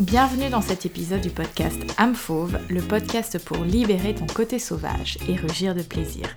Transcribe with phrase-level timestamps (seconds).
[0.00, 5.18] Bienvenue dans cet épisode du podcast Âme Fauve, le podcast pour libérer ton côté sauvage
[5.28, 6.36] et rugir de plaisir.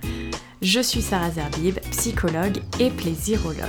[0.62, 3.68] Je suis Sarah Zerbib, psychologue et plaisirologue.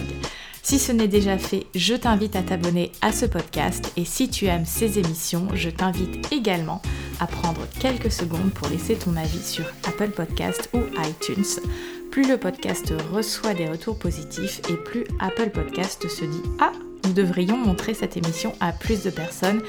[0.64, 4.48] Si ce n'est déjà fait, je t'invite à t'abonner à ce podcast et si tu
[4.48, 6.82] aimes ces émissions, je t'invite également
[7.20, 11.62] à prendre quelques secondes pour laisser ton avis sur Apple Podcast ou iTunes.
[12.10, 16.72] Plus le podcast reçoit des retours positifs et plus Apple Podcast se dit Ah,
[17.06, 19.62] nous devrions montrer cette émission à plus de personnes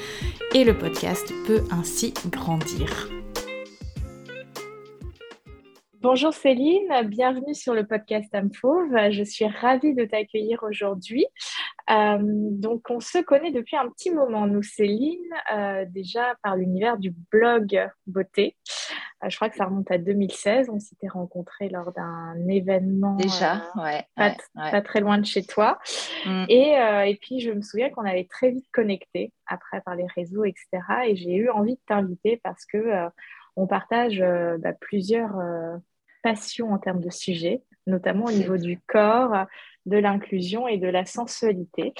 [0.53, 3.09] et le podcast peut ainsi grandir.
[6.01, 8.51] Bonjour Céline, bienvenue sur le podcast Âme.
[8.53, 11.25] Je suis ravie de t'accueillir aujourd'hui.
[11.89, 15.19] Euh, donc, on se connaît depuis un petit moment, nous, Céline,
[15.53, 18.55] euh, déjà par l'univers du blog beauté.
[19.23, 20.69] Euh, je crois que ça remonte à 2016.
[20.69, 23.15] On s'était rencontrés lors d'un événement.
[23.15, 25.79] Déjà, ouais, pas, très loin de chez toi.
[26.25, 26.45] Mm.
[26.49, 26.73] Et,
[27.07, 30.67] et, puis, je me souviens qu'on avait très vite connecté après par les réseaux, etc.
[31.07, 33.07] Et j'ai eu envie de t'inviter parce que
[33.55, 34.23] on partage
[34.59, 35.35] bah, plusieurs
[36.23, 39.45] passions en termes de sujets, notamment au niveau du corps,
[39.85, 41.93] de l'inclusion et de la sensualité.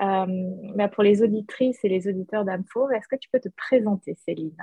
[0.00, 0.26] Euh,
[0.74, 4.56] bah, pour les auditrices et les auditeurs d'Amfo, est-ce que tu peux te présenter, Céline?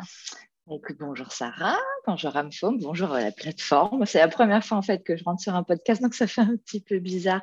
[0.66, 4.06] Bonjour Sarah, bonjour Amphome, bonjour euh, la plateforme.
[4.06, 6.40] C'est la première fois en fait que je rentre sur un podcast, donc ça fait
[6.40, 7.42] un petit peu bizarre.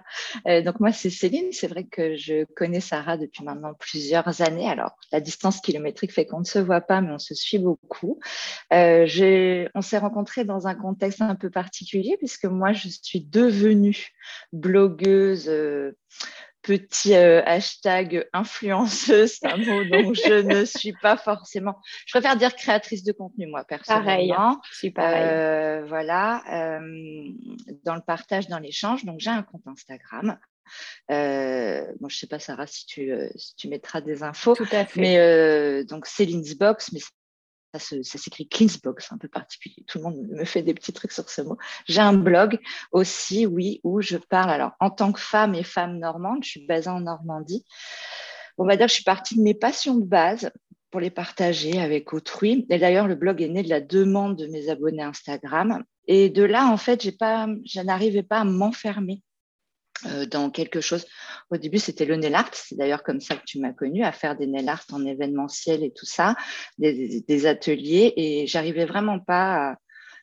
[0.48, 4.66] Euh, donc moi c'est Céline, c'est vrai que je connais Sarah depuis maintenant plusieurs années.
[4.66, 8.18] Alors la distance kilométrique fait qu'on ne se voit pas, mais on se suit beaucoup.
[8.72, 14.08] Euh, on s'est rencontrés dans un contexte un peu particulier puisque moi je suis devenue
[14.54, 15.50] blogueuse.
[16.62, 21.80] Petit euh, hashtag influenceuse, c'est un mot dont je ne suis pas forcément.
[22.06, 24.06] Je préfère dire créatrice de contenu, moi, personnellement.
[24.06, 24.60] Pareil, hein.
[24.70, 25.22] je suis pareil.
[25.24, 27.28] Euh, voilà, euh,
[27.84, 29.04] dans le partage, dans l'échange.
[29.04, 30.38] Donc, j'ai un compte Instagram.
[31.08, 34.54] Bon, je sais pas, Sarah, si tu, si tu mettras des infos.
[34.54, 35.00] Tout à fait.
[35.00, 37.00] Mais donc, Céline's Box, mais
[37.78, 39.84] ça, s'écrit Cleansbox, un peu particulier.
[39.86, 41.56] Tout le monde me fait des petits trucs sur ce mot.
[41.86, 42.58] J'ai un blog
[42.92, 44.50] aussi, oui, où je parle.
[44.50, 47.64] Alors, en tant que femme et femme normande, je suis basée en Normandie.
[48.58, 50.50] On va dire que je suis partie de mes passions de base
[50.90, 52.66] pour les partager avec autrui.
[52.68, 55.84] Et d'ailleurs, le blog est né de la demande de mes abonnés Instagram.
[56.06, 59.22] Et de là, en fait, j'ai pas, je n'arrivais pas à m'enfermer
[60.30, 61.06] dans quelque chose.
[61.50, 62.50] Au début, c'était le nail art.
[62.52, 65.82] C'est d'ailleurs comme ça que tu m'as connue, à faire des nail art en événementiel
[65.82, 66.36] et tout ça,
[66.78, 68.12] des, ateliers.
[68.16, 69.76] Et j'arrivais vraiment pas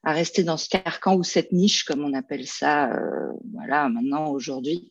[0.04, 4.30] à, rester dans ce carcan ou cette niche, comme on appelle ça, euh, voilà, maintenant,
[4.30, 4.90] aujourd'hui.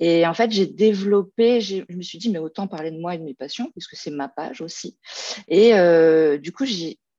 [0.00, 3.18] Et en fait, j'ai développé, je me suis dit, mais autant parler de moi et
[3.18, 4.98] de mes passions, puisque c'est ma page aussi.
[5.46, 6.64] Et euh, du coup,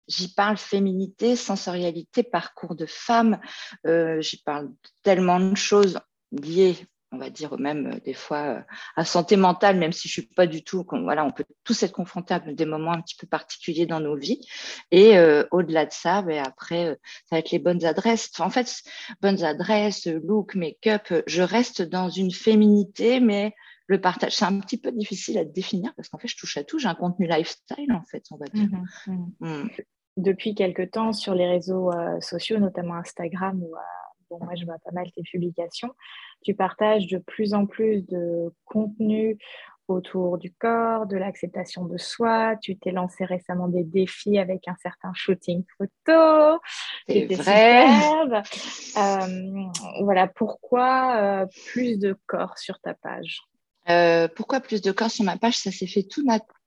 [0.10, 3.42] J'y parle féminité, sensorialité, parcours de femme.
[3.84, 4.72] J'y parle
[5.04, 6.00] tellement de choses
[6.32, 6.78] liées
[7.18, 8.62] on va dire même euh, des fois euh,
[8.96, 11.92] à santé mentale, même si je suis pas du tout, voilà, on peut tous être
[11.92, 14.48] confrontés à des moments un petit peu particuliers dans nos vies.
[14.92, 18.32] Et euh, au-delà de ça, ben après, ça va être les bonnes adresses.
[18.40, 18.84] en fait,
[19.22, 23.54] bonnes adresses, look, make-up, je reste dans une féminité, mais
[23.88, 26.64] le partage, c'est un petit peu difficile à définir parce qu'en fait, je touche à
[26.64, 26.78] tout.
[26.78, 28.70] J'ai un contenu lifestyle, en fait, on va dire.
[29.08, 29.64] Mmh mmh.
[29.64, 29.70] Mmh.
[30.18, 31.92] Depuis quelque temps, sur les réseaux
[32.22, 33.76] sociaux, notamment Instagram, où
[34.30, 35.94] bon, moi, je vois pas mal tes publications
[36.44, 39.38] tu partages de plus en plus de contenu
[39.88, 42.56] autour du corps, de l'acceptation de soi.
[42.62, 46.60] Tu t'es lancé récemment des défis avec un certain shooting photo.
[47.08, 47.86] C'est vrai.
[48.98, 49.64] Euh,
[50.02, 53.42] voilà, pourquoi euh, plus de corps sur ta page?
[53.90, 55.58] Euh, Pourquoi plus de corps sur ma page?
[55.58, 56.26] Ça s'est fait tout,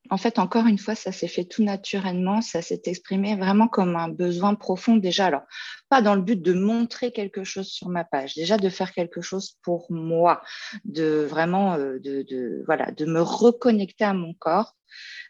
[0.09, 3.97] en fait, encore une fois, ça s'est fait tout naturellement, ça s'est exprimé vraiment comme
[3.97, 5.27] un besoin profond déjà.
[5.27, 5.43] Alors,
[5.89, 9.21] pas dans le but de montrer quelque chose sur ma page, déjà de faire quelque
[9.21, 10.41] chose pour moi,
[10.85, 14.75] de vraiment euh, de, voilà, de me reconnecter à mon corps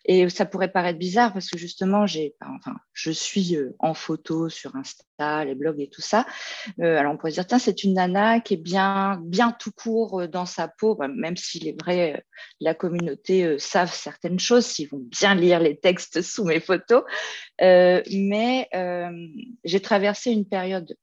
[0.06, 4.48] et ça pourrait paraître bizarre parce que justement, j'ai, enfin, je suis euh, en photo
[4.48, 6.26] sur Insta, les blogs et tout ça.
[6.80, 10.22] Euh, alors on pourrait dire, tiens, c'est une nana qui est bien, bien tout court
[10.22, 12.24] euh, dans sa peau, même s'il est vrai,
[12.60, 17.02] la communauté savent certaines choses, s'ils vont bien lire les textes sous mes photos.
[17.60, 18.68] mais
[19.64, 20.96] j'ai traversé une période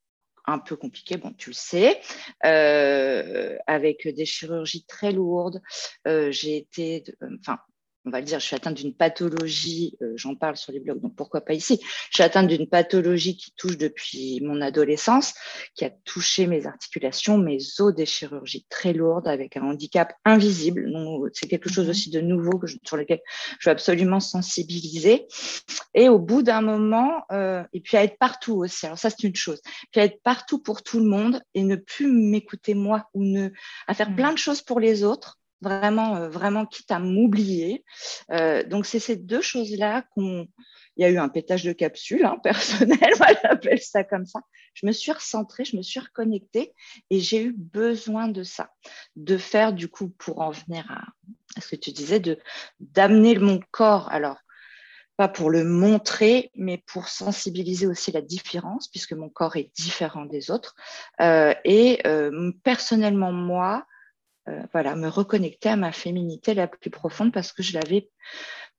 [0.50, 2.01] un peu compliquée, bon, tu le sais,
[2.42, 5.62] avec des chirurgies très lourdes.
[6.06, 7.03] j'ai été,
[7.39, 7.60] enfin,
[8.07, 11.01] on va le dire, je suis atteinte d'une pathologie, euh, j'en parle sur les blogs,
[11.01, 11.80] donc pourquoi pas ici.
[12.09, 15.33] Je suis atteinte d'une pathologie qui touche depuis mon adolescence,
[15.75, 20.89] qui a touché mes articulations, mes os, des chirurgies très lourdes avec un handicap invisible.
[21.33, 21.92] C'est quelque chose mhm.
[21.92, 23.19] aussi de nouveau sur lequel
[23.59, 25.27] je veux absolument sensibiliser.
[25.94, 28.86] Et au bout d'un moment, euh, et puis à être partout aussi.
[28.86, 29.62] Alors ça, c'est une chose.
[29.92, 33.50] Puis à être partout pour tout le monde et ne plus m'écouter moi ou ne
[33.88, 34.15] à faire mhm.
[34.15, 37.83] plein de choses pour les autres vraiment, vraiment quitte à m'oublier.
[38.68, 40.48] donc, c'est ces deux choses-là qu'on.
[40.98, 44.39] Il y a eu un pétage de capsule hein, personnel, on appelle ça comme ça.
[44.74, 46.74] Je me suis recentrée, je me suis reconnectée
[47.12, 48.71] et j'ai eu besoin de ça,
[49.15, 52.39] de faire du coup, pour en venir à, ce que tu disais, de
[52.80, 54.10] d'amener mon corps.
[54.12, 54.38] Alors,
[55.18, 60.25] pas pour le montrer, mais pour sensibiliser aussi la différence, puisque mon corps est différent
[60.25, 60.75] des autres.
[61.21, 63.86] Euh, et euh, personnellement, moi,
[64.47, 68.09] euh, voilà, me reconnecter à ma féminité la plus profonde parce que je l'avais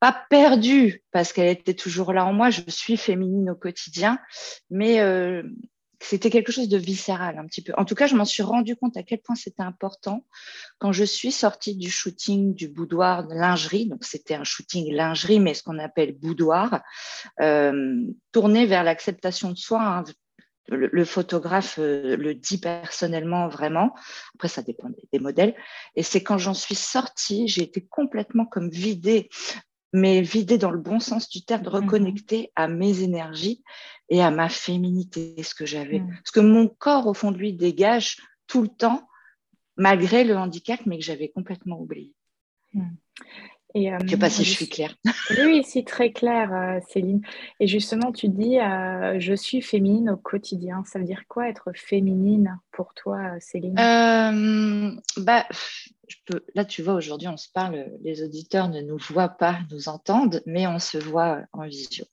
[0.00, 2.50] pas perdue, parce qu'elle était toujours là en moi.
[2.50, 4.18] Je suis féminine au quotidien,
[4.70, 5.00] mais
[6.00, 7.72] c'était quelque chose de viscéral un petit peu.
[7.76, 10.24] En tout cas, je m'en suis rendu compte à quel point c'était important
[10.78, 13.86] quand je suis sortie du shooting du boudoir de lingerie.
[13.86, 16.82] Donc, c'était un shooting lingerie, mais ce qu'on appelle boudoir,
[17.40, 19.82] euh, tourné vers l'acceptation de soi.
[19.82, 20.04] Hein.
[20.70, 23.94] Le, photographe euh, le dit personnellement vraiment.
[24.34, 25.54] Après, ça dépend des, des modèles.
[25.96, 29.28] Et c'est quand j'en suis sortie, j'ai été complètement comme vidée
[29.92, 31.76] mais vidée dans le bon sens du terme, de mhm.
[31.76, 33.62] reconnecter à mes énergies
[34.08, 36.00] et à ma féminité, ce que j'avais.
[36.00, 36.18] Mm.
[36.24, 38.16] Ce que mon corps, au fond de lui, dégage
[38.46, 39.06] tout le temps,
[39.76, 42.14] malgré le handicap, mais que j'avais complètement oublié.
[42.72, 42.88] Mm.
[43.78, 44.94] Et, euh, je ne sais pas si je suis claire.
[45.38, 47.20] Oui, c'est très clair, euh, Céline.
[47.60, 50.82] Et justement, tu dis, euh, je suis féminine au quotidien.
[50.84, 53.74] Ça veut dire quoi être féminine pour toi, Céline?
[55.16, 55.46] Bah,
[56.08, 56.44] je peux...
[56.54, 60.42] Là, tu vois, aujourd'hui, on se parle, les auditeurs ne nous voient pas, nous entendent,
[60.46, 62.04] mais on se voit en visio.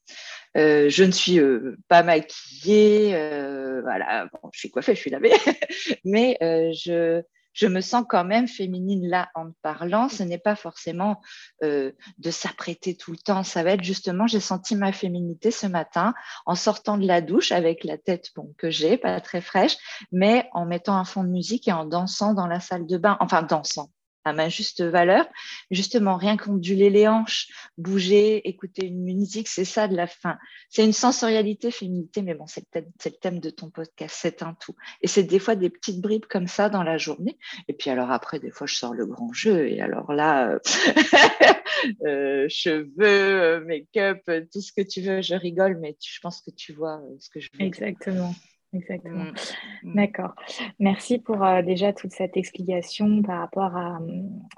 [0.56, 5.10] Euh, je ne suis euh, pas maquillée, euh, voilà, bon, je suis coiffée, je suis
[5.10, 5.32] lavée,
[6.04, 7.22] mais je,
[7.56, 10.08] je me sens quand même féminine là en parlant.
[10.08, 11.20] Ce n'est pas forcément
[11.62, 13.42] de s'apprêter tout le temps.
[13.42, 16.14] Ça va être justement, j'ai senti ma féminité ce matin
[16.44, 19.76] en sortant de la douche avec la tête bon, que j'ai, pas très fraîche,
[20.12, 23.16] mais en mettant un fond de musique et en dansant dans la salle de bain.
[23.20, 23.90] Enfin, dansant
[24.26, 25.24] à ma juste valeur.
[25.70, 27.46] Justement, rien qu'onduler les hanches,
[27.78, 30.36] bouger, écouter une musique, c'est ça de la fin.
[30.68, 34.74] C'est une sensorialité, féminité, mais bon, c'est le, thème de ton podcast, c'est un tout.
[35.00, 37.38] Et c'est des fois des petites bribes comme ça dans la journée.
[37.68, 39.68] Et puis alors après, des fois, je sors le grand jeu.
[39.68, 40.58] Et alors là, euh,
[42.06, 46.50] euh, cheveux, euh, make-up, tout ce que tu veux, je rigole, mais je pense que
[46.50, 48.34] tu vois ce que je veux Exactement.
[48.76, 49.24] Exactement.
[49.24, 49.34] Mm,
[49.82, 49.94] mm.
[49.94, 50.34] D'accord.
[50.78, 53.98] Merci pour euh, déjà toute cette explication par rapport à,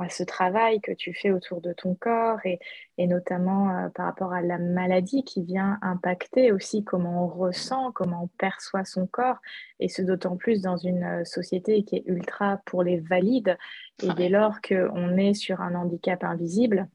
[0.08, 2.58] ce travail que tu fais autour de ton corps et,
[2.98, 8.24] notamment euh, par rapport à la maladie qui vient impacter aussi comment on ressent, comment
[8.24, 9.38] on perçoit son corps
[9.80, 13.56] et ce d'autant plus dans une euh, société qui est ultra pour les valides
[14.02, 16.88] et dès lors qu'on est sur un handicap invisible,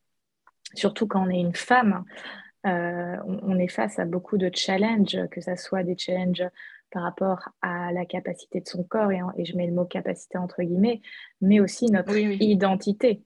[0.74, 2.04] surtout quand on est une femme.
[2.66, 6.46] on, est face à beaucoup de challenges, que ce soit des challenges
[6.94, 10.62] par rapport à la capacité de son corps, et, je mets le mot capacité entre
[10.62, 11.02] guillemets,
[11.42, 13.24] mais aussi notre identité.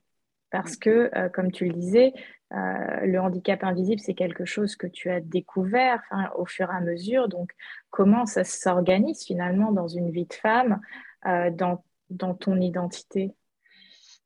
[0.50, 0.78] Parce mm.
[0.78, 2.14] que, euh, comme tu le disais,
[2.54, 6.02] euh, le handicap invisible, c'est quelque chose que tu as découvert
[6.36, 7.28] au fur et à mesure.
[7.28, 7.50] Donc,
[7.90, 10.80] comment ça s'organise finalement dans une vie de femme,
[11.26, 13.34] euh, dans, dans, ton identité?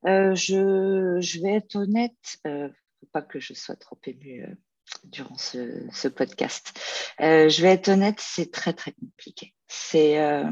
[0.04, 4.56] Je, je, vais être honnête, faut pas que je sois trop émue
[5.04, 6.78] durant ce, podcast.
[7.20, 9.54] Euh, je vais être honnête, c'est très très compliqué.
[9.68, 10.50] C'est euh,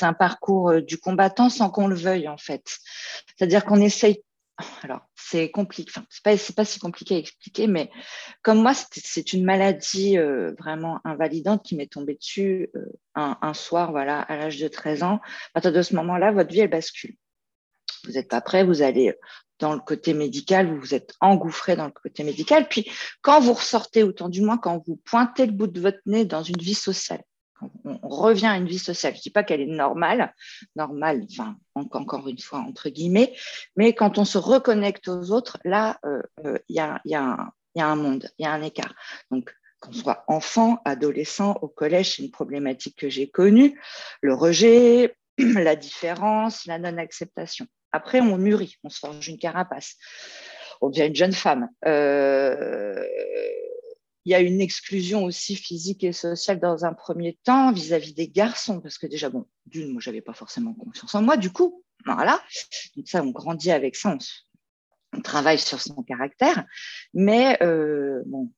[0.00, 2.78] un parcours euh, du combattant sans qu'on le veuille en fait.
[3.26, 4.22] C'est-à-dire qu'on essaye.
[4.82, 5.90] Alors c'est compliqué.
[5.94, 7.90] Enfin, c'est pas pas si compliqué à expliquer, mais
[8.42, 10.18] comme moi c'est une maladie
[10.58, 12.70] vraiment invalidante qui m'est tombée dessus
[13.14, 15.20] un, un, soir, voilà, à l'âge de 13 ans.
[15.48, 17.16] À partir de ce moment-là, votre vie elle bascule
[18.04, 19.14] vous n'êtes pas prêt, vous allez
[19.62, 22.66] dans le côté médical, vous vous êtes engouffré dans le côté médical.
[22.68, 22.90] Puis
[23.22, 26.42] quand vous ressortez, autant du moins quand vous pointez le bout de votre nez dans
[26.42, 27.22] une vie sociale,
[27.84, 29.12] on, revient à une vie sociale.
[29.12, 30.34] Je ne dis pas qu'elle est normale,
[30.74, 33.34] normale, enfin encore une fois entre guillemets,
[33.76, 37.00] mais quand on se reconnecte aux autres, là, euh, euh, il y, a,
[37.76, 38.94] un monde, il y a un écart.
[39.30, 43.80] Donc qu'on soit enfant, adolescent, au collège, c'est une problématique que j'ai connue,
[44.22, 47.68] le rejet, la différence, la non-acceptation.
[47.92, 49.96] Après, on mûrit, on se forge une carapace,
[50.80, 51.68] on devient une jeune femme.
[51.86, 53.04] Euh,
[54.24, 58.28] il y a une exclusion aussi physique et sociale dans un premier temps vis-à-vis des
[58.28, 61.84] garçons, parce que déjà, bon, d'une, moi, j'avais pas forcément confiance en moi, du coup,
[62.04, 62.40] voilà.
[62.96, 64.16] Donc ça, on grandit avec ça,
[65.12, 66.64] on, travaille sur son caractère,
[67.12, 68.50] mais euh, bon,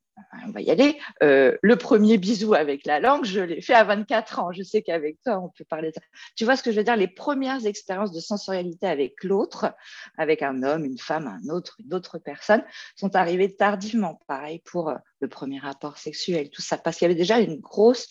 [0.46, 0.98] on va y aller.
[1.22, 4.52] Euh, le premier bisou avec la langue, je l'ai fait à 24 ans.
[4.52, 6.00] Je sais qu'avec toi, on peut parler de ça.
[6.36, 6.96] Tu vois ce que je veux dire?
[6.96, 9.72] Les premières expériences de sensorialité avec l'autre,
[10.16, 12.64] avec un homme, une femme, un autre, une autre personne,
[12.96, 14.20] sont arrivées tardivement.
[14.26, 17.60] Pareil pour euh, le premier rapport sexuel, tout ça, parce qu'il y avait déjà une
[17.60, 18.08] grosse,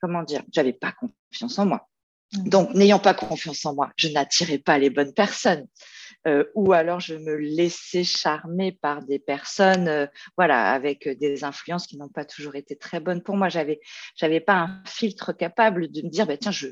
[0.00, 1.88] comment dire, j'avais pas confiance en moi.
[2.32, 2.48] Mmh.
[2.48, 5.66] Donc, n'ayant pas confiance en moi, je n'attirais pas les bonnes personnes.
[6.26, 10.06] Euh, ou alors je me laissais charmer par des personnes, euh,
[10.36, 13.48] voilà, avec des influences qui n'ont pas toujours été très bonnes pour moi.
[13.48, 13.80] J'avais,
[14.16, 16.68] j'avais pas un filtre capable de me dire, bah, tiens, je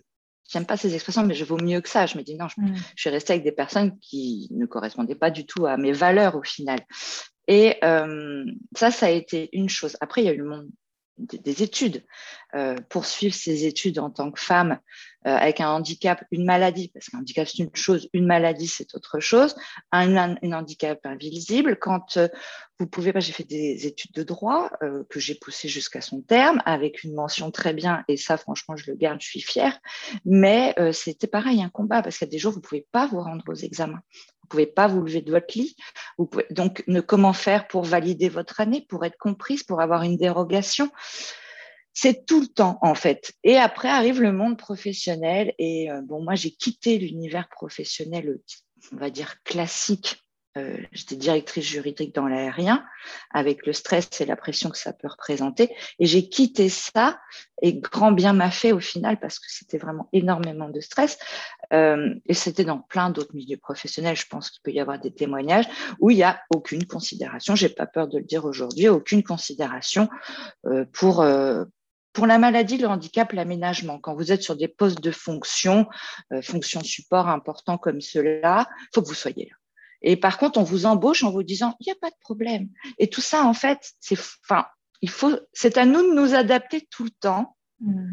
[0.50, 2.06] j'aime pas ces expressions, mais je vaux mieux que ça.
[2.06, 2.74] Je me dis non, je, mm.
[2.96, 6.36] je suis restée avec des personnes qui ne correspondaient pas du tout à mes valeurs
[6.36, 6.80] au final.
[7.46, 8.44] Et euh,
[8.76, 9.96] ça, ça a été une chose.
[10.00, 10.68] Après, il y a eu le monde
[11.18, 12.04] des études,
[12.54, 14.78] euh, poursuivre ses études en tant que femme
[15.26, 18.94] euh, avec un handicap, une maladie, parce qu'un handicap c'est une chose, une maladie c'est
[18.94, 19.54] autre chose,
[19.92, 21.78] un, handicap invisible.
[21.78, 22.28] Quand euh,
[22.80, 24.68] vous pouvez pas, j'ai fait des études de droit
[25.08, 28.90] que j'ai poussées jusqu'à son terme avec une mention très bien, et ça franchement je
[28.90, 29.78] le garde, je suis fière.
[30.24, 33.20] Mais c'était pareil un combat parce qu'il y a des jours vous pouvez pas vous
[33.20, 34.00] rendre aux examens,
[34.44, 35.74] vous pouvez pas vous lever de votre lit.
[36.18, 40.02] Vous pouvez, donc, ne, comment faire pour valider votre année, pour être comprise, pour avoir
[40.02, 40.90] une dérogation?
[41.94, 43.32] C'est tout le temps, en fait.
[43.42, 45.54] Et après arrive le monde professionnel.
[45.58, 48.38] Et euh, bon, moi, j'ai quitté l'univers professionnel,
[48.92, 50.22] on va dire classique,
[50.56, 52.84] euh, j'étais directrice juridique dans l'aérien,
[53.30, 55.74] avec le stress et la pression que ça peut représenter.
[55.98, 57.18] Et j'ai quitté ça,
[57.62, 61.18] et grand bien m'a fait au final, parce que c'était vraiment énormément de stress.
[61.72, 65.12] Euh, et c'était dans plein d'autres milieux professionnels, je pense qu'il peut y avoir des
[65.12, 65.66] témoignages,
[66.00, 70.08] où il n'y a aucune considération, j'ai pas peur de le dire aujourd'hui, aucune considération
[70.66, 71.20] euh, pour...
[71.20, 71.64] Euh,
[72.14, 75.88] pour la maladie, le handicap, l'aménagement, quand vous êtes sur des postes de fonction,
[76.32, 78.40] euh, fonction support importants comme il
[78.94, 79.56] faut que vous soyez là.
[80.04, 82.68] Et par contre, on vous embauche en vous disant, il n'y a pas de problème.
[82.98, 84.66] Et tout ça, en fait, c'est, enfin,
[85.00, 87.56] il faut, c'est à nous de nous adapter tout le temps.
[87.80, 88.12] Mm.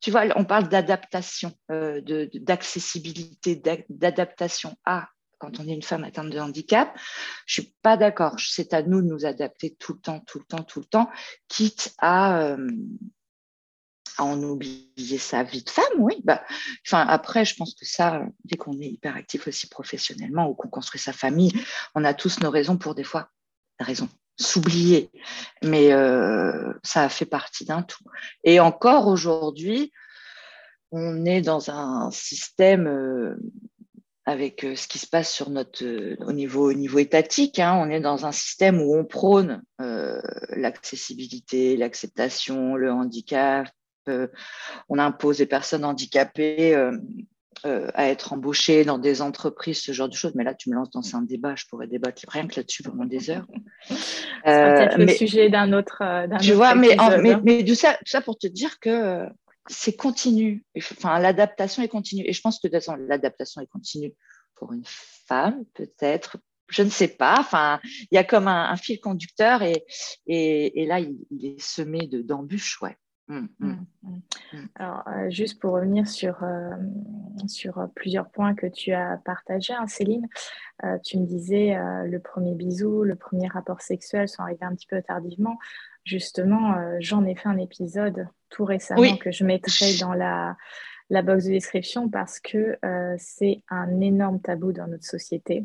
[0.00, 5.08] Tu vois, on parle d'adaptation, euh, de, d'accessibilité, d'adaptation à
[5.38, 6.96] quand on est une femme atteinte de handicap.
[7.46, 8.36] Je suis pas d'accord.
[8.38, 11.10] C'est à nous de nous adapter tout le temps, tout le temps, tout le temps,
[11.48, 12.68] quitte à, euh,
[14.18, 16.16] à en oublier sa vie de femme, oui.
[16.24, 16.42] Bah,
[16.92, 21.00] après, je pense que ça, dès qu'on est hyper actif aussi professionnellement ou qu'on construit
[21.00, 21.52] sa famille,
[21.94, 23.28] on a tous nos raisons pour des fois,
[23.78, 25.10] raison, s'oublier.
[25.62, 28.04] Mais euh, ça fait partie d'un tout.
[28.44, 29.92] Et encore aujourd'hui,
[30.90, 33.36] on est dans un système euh,
[34.24, 35.84] avec euh, ce qui se passe sur notre
[36.24, 39.62] au niveau au niveau étatique, hein, on est dans un système où on prône
[40.54, 43.68] l'accessibilité, l'acceptation, le handicap,
[44.88, 46.96] on impose des personnes handicapées euh,
[47.64, 50.34] euh, à être embauchées dans des entreprises, ce genre de choses.
[50.34, 53.04] Mais là, tu me lances dans un débat, je pourrais débattre rien que là-dessus pendant
[53.04, 53.46] des heures.
[53.88, 53.94] C'est
[54.44, 56.02] peut-être le sujet d'un autre.
[56.40, 59.28] tu vois, mais, mais, mais, tout, ça, tout ça pour te dire que
[59.68, 60.64] c'est continu.
[60.76, 62.24] Enfin, l'adaptation est continue.
[62.26, 64.12] Et je pense que de toute façon, l'adaptation est continue
[64.56, 66.38] pour une femme, peut-être.
[66.68, 67.36] Je ne sais pas.
[67.38, 69.84] Enfin, il y a comme un, fil conducteur et,
[70.26, 72.96] et, et là, il, est semé d'embûches, ouais.
[73.28, 74.58] Mmh, mmh, mmh.
[74.74, 76.70] Alors, euh, juste pour revenir sur, euh,
[77.46, 80.28] sur plusieurs points que tu as partagés, hein, Céline,
[80.84, 84.86] euh, tu me disais le premier bisou, le premier rapport sexuel sont arrivés un petit
[84.86, 85.58] peu tardivement.
[86.04, 90.56] Justement, j'en ai fait un épisode tout récemment que je mettrai dans la,
[91.10, 92.76] la box de description parce que
[93.18, 95.64] c'est un énorme tabou dans notre société.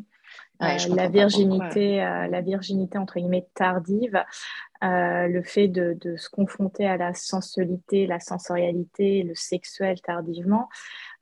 [0.60, 4.22] La virginité, la virginité entre guillemets tardive,
[4.84, 10.68] euh, le fait de, se confronter à la sensualité, la sensorialité, le sexuel tardivement.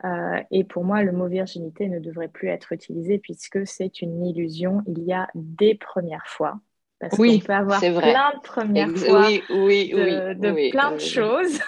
[0.04, 4.26] Euh, et pour moi, le mot virginité ne devrait plus être utilisé puisque c'est une
[4.26, 4.82] illusion.
[4.86, 6.60] Il y a des premières fois.
[6.98, 10.98] Parce oui, qu'on peut avoir plein de premières fois oui, oui, de, de plein de
[10.98, 11.58] choses.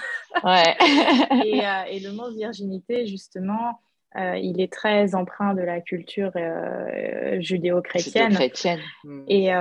[0.45, 0.77] Ouais.
[1.45, 3.81] et, euh, et, le mot virginité, justement,
[4.17, 6.33] il est très empreint de la culture
[7.38, 8.33] judéo-chrétienne.
[8.33, 9.25] Judéo hmm.
[9.29, 9.53] et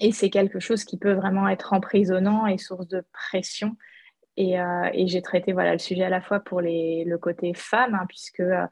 [0.00, 3.76] et c'est quelque chose qui peut vraiment être emprisonnant et source de pression.
[4.36, 7.94] Et, euh, j'ai traité voilà, le sujet à la fois pour les, le côté femme,
[7.94, 8.66] hein, puisque euh,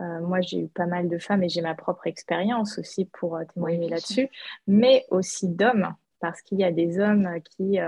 [0.00, 3.38] euh, moi j'ai eu pas mal de femmes et j'ai ma propre expérience aussi pour
[3.54, 4.28] témoigner là-dessus,
[4.66, 7.78] mais aussi d'hommes, parce qu'il y a des hommes qui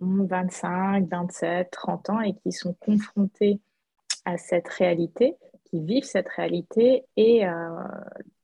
[0.00, 3.60] ont 25, 27, 30 ans et qui sont confrontés
[4.24, 5.36] à cette réalité,
[5.72, 7.44] qui vivent cette réalité et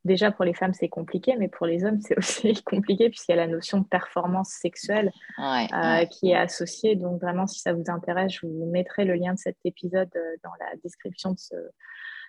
[0.09, 3.35] déjà pour les femmes c'est compliqué, mais pour les hommes c'est aussi compliqué puisqu'il y
[3.35, 6.97] a la notion de performance sexuelle euh, qui est associée.
[6.97, 10.37] Donc vraiment, si ça vous intéresse, je vous mettrai le lien de cet épisode euh,
[10.43, 11.39] dans la description de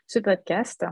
[0.05, 0.85] ce, podcast.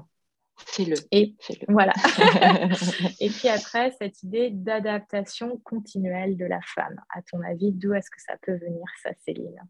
[0.55, 0.95] Fais-le.
[1.11, 1.35] Et
[1.67, 1.93] voilà.
[3.19, 6.99] et puis après, cette idée d'adaptation continuelle de la femme.
[7.13, 9.61] À ton avis, d'où est-ce que ça peut venir, ça, Céline?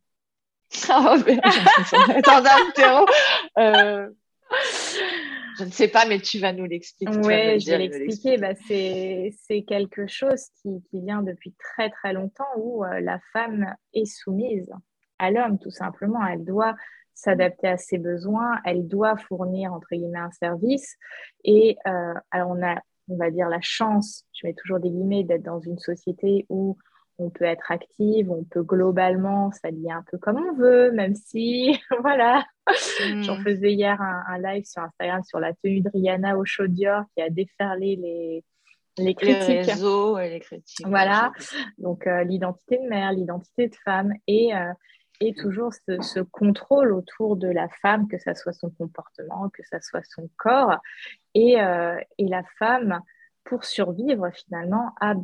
[0.90, 1.40] Oh, mais...
[3.58, 4.10] euh...
[5.58, 7.18] Je ne sais pas, mais tu vas nous l'expliquer.
[7.18, 8.38] Oui, je vais l'expliquer.
[8.38, 13.76] Bah, c'est quelque chose qui, qui, vient depuis très très longtemps où euh, la femme
[13.94, 14.72] est soumise
[15.18, 16.26] à l'homme, tout simplement.
[16.26, 16.76] Elle doit
[17.16, 20.96] s'adapter à ses besoins, elle doit fournir entre guillemets un service.
[21.44, 25.24] Et euh, alors on a, on va dire, la chance, je mets toujours des guillemets,
[25.24, 26.78] d'être dans une société où
[27.20, 31.80] on peut être active, on peut globalement s'allier un peu comme on veut, même si,
[32.02, 32.46] voilà,
[33.22, 33.44] j'en hmm.
[33.44, 37.22] faisais hier un, live sur Instagram sur la tenue de Rihanna au show Dior qui
[37.22, 38.44] a déferlé les,
[38.98, 39.48] les critiques.
[39.48, 40.86] Les réseaux et les critiques.
[40.88, 41.32] Voilà,
[41.78, 44.72] donc euh, l'identité de mère, l'identité de femme et, euh,
[45.20, 49.82] et toujours ce, contrôle autour de la femme, que ça soit son comportement, que ça
[49.82, 50.78] soit son corps.
[51.34, 53.00] Et, euh, et la femme,
[53.44, 55.16] pour survivre finalement, a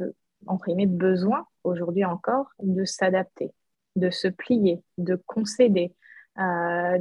[0.48, 3.52] imprimé besoin aujourd'hui encore de s'adapter,
[3.96, 5.94] de se plier, de concéder,
[6.40, 6.98] euh,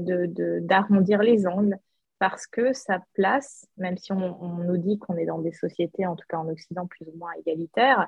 [0.61, 1.79] d'arrondir les angles,
[2.19, 6.15] parce que sa place, même si on, nous dit qu'on est dans des sociétés, en
[6.15, 8.07] tout cas en Occident, plus ou moins égalitaires,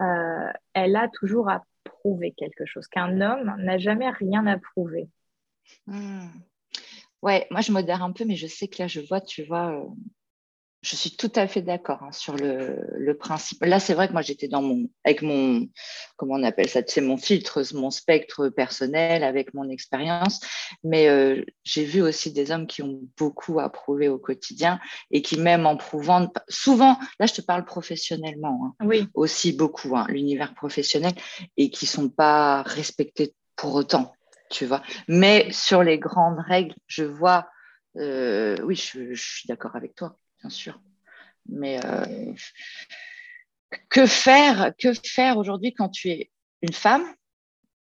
[0.00, 5.08] euh, elle a toujours à prouver quelque chose, qu'un homme n'a jamais rien à prouver.
[5.86, 6.28] Hmm.
[7.22, 9.72] Ouais, moi je modère un peu, mais je sais que là, je vois, tu vois,
[9.72, 9.88] euh,
[10.82, 13.62] je suis tout à fait d'accord hein, sur le, principe.
[13.64, 15.68] Là, c'est vrai que moi, j'étais dans mon, avec mon,
[16.16, 20.40] comment on appelle ça, c'est mon filtre, mon spectre personnel, avec mon expérience.
[20.82, 25.20] Mais euh, j'ai vu aussi des hommes qui ont beaucoup à prouver au quotidien et
[25.20, 29.06] qui, même en prouvant, souvent, là, je te parle professionnellement, hein, oui.
[29.12, 31.12] aussi beaucoup, hein, l'univers professionnel,
[31.58, 34.14] et qui sont pas respectés pour autant,
[34.50, 34.82] tu vois.
[35.08, 37.48] Mais sur les grandes règles, je vois,
[37.96, 40.80] euh, oui, je suis d'accord avec toi bien sûr.
[41.48, 42.32] Mais euh,
[43.88, 46.30] que faire, que faire aujourd'hui quand tu es
[46.62, 47.04] une femme?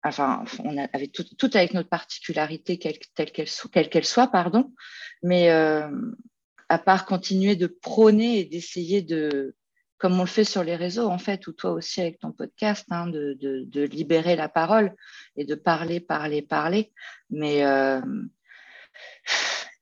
[0.03, 2.97] Enfin, on avait tout, avec notre particularité, qu'elle
[3.89, 4.73] qu'elle soit, pardon.
[5.21, 5.89] Mais euh,
[6.69, 9.55] à part continuer de prôner et d'essayer de,
[10.01, 12.87] comme on le fait sur les réseaux, en fait, ou toi aussi avec ton podcast,
[12.89, 14.95] hein, de, de, libérer la parole
[15.35, 16.91] et de parler, parler, parler.
[17.29, 18.01] Mais euh,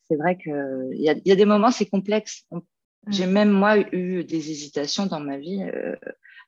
[0.09, 2.45] c'est vrai qu'il y a, y a des moments, c'est complexe.
[3.07, 3.31] J'ai mm.
[3.31, 5.95] même, moi, eu des hésitations dans ma vie euh,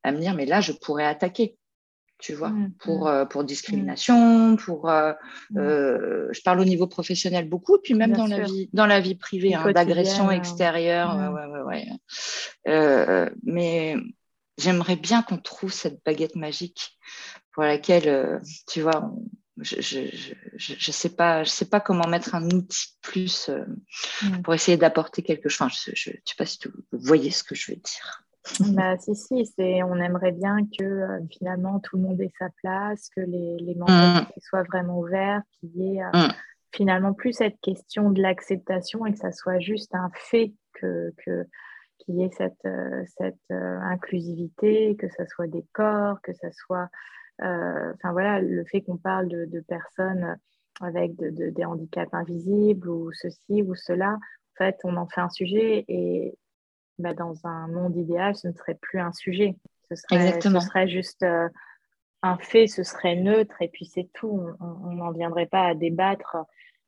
[0.04, 1.58] à me dire, mais là, je pourrais attaquer,
[2.18, 3.08] tu vois, mm, pour, mm.
[3.08, 4.90] euh, pour discrimination, pour.
[4.90, 5.14] Euh,
[5.54, 9.54] je parle au niveau professionnel beaucoup, puis même dans la, vie, dans la vie privée,
[9.54, 11.16] hein, d'agression extérieure.
[11.16, 11.88] Ouais, ouais,
[12.66, 13.96] ouais, mais
[14.58, 16.98] j'aimerais bien qu'on trouve cette baguette magique
[17.54, 19.12] pour laquelle, tu vois,
[19.58, 19.82] je,
[20.56, 23.66] je, sais pas je sais pas comment mettre un outil plus euh,
[24.44, 25.74] pour essayer d'apporter quelque chose.
[25.88, 28.26] je, je, sais pas si vous voyez ce que je veux dire.
[28.76, 32.50] Bah, si, si, c'est, on aimerait bien que euh, finalement tout le monde ait sa
[32.50, 34.26] place, que les, les mm.
[34.40, 36.34] soient vraiment ouverts, qu'il y ait euh, mm.
[36.72, 41.46] finalement plus cette question de l'acceptation et que ça soit juste un fait que, que,
[42.00, 42.68] qu'il y ait cette,
[43.20, 46.90] cette inclusivité, que ça soit des corps, que ça soit
[47.42, 50.38] enfin voilà, le fait qu'on parle de, personnes
[50.82, 55.86] avec des handicaps invisibles ou ceci ou cela, en fait, on en fait un sujet
[55.88, 56.38] et
[57.00, 59.56] bah, dans un monde idéal, ce ne serait plus un sujet.
[59.90, 61.50] Ce serait, ce serait juste euh,
[62.22, 64.42] un fait, ce serait neutre et puis c'est tout.
[64.60, 66.38] On n'en viendrait pas à débattre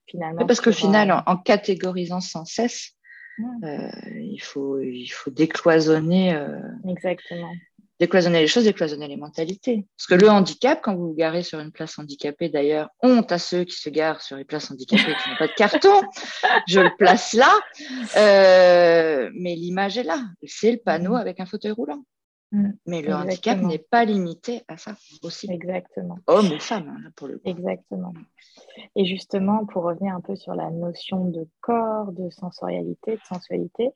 [0.05, 0.45] finalement.
[0.45, 2.93] Parce qu'au final, euh, en, catégorisant sans cesse,
[3.39, 6.39] il, faut, il faut décloisonner.
[6.87, 7.51] Exactement
[7.99, 9.85] décloisonner les choses, décloisonner les mentalités.
[9.97, 13.37] Parce que le handicap, quand vous vous garez sur une place handicapée, d'ailleurs, honte à
[13.37, 16.01] ceux qui se garent sur les places handicapées qui n'ont pas de carton,
[16.67, 17.51] je le place là,
[18.17, 20.23] euh, mais l'image est là.
[20.45, 21.17] C'est le panneau mm.
[21.17, 22.03] avec un fauteuil roulant.
[22.51, 22.71] Mm.
[22.85, 25.51] Mais le handicap n'est pas limité à ça aussi.
[25.51, 26.17] Exactement.
[26.27, 27.49] Homme ou femme, hein, pour le coup.
[27.49, 28.13] Exactement.
[28.95, 33.89] Et justement, pour revenir un peu sur la notion de corps, de sensorialité, de sensualité,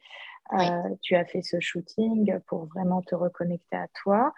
[0.53, 4.33] euh, tu as fait ce shooting pour vraiment te reconnecter à toi.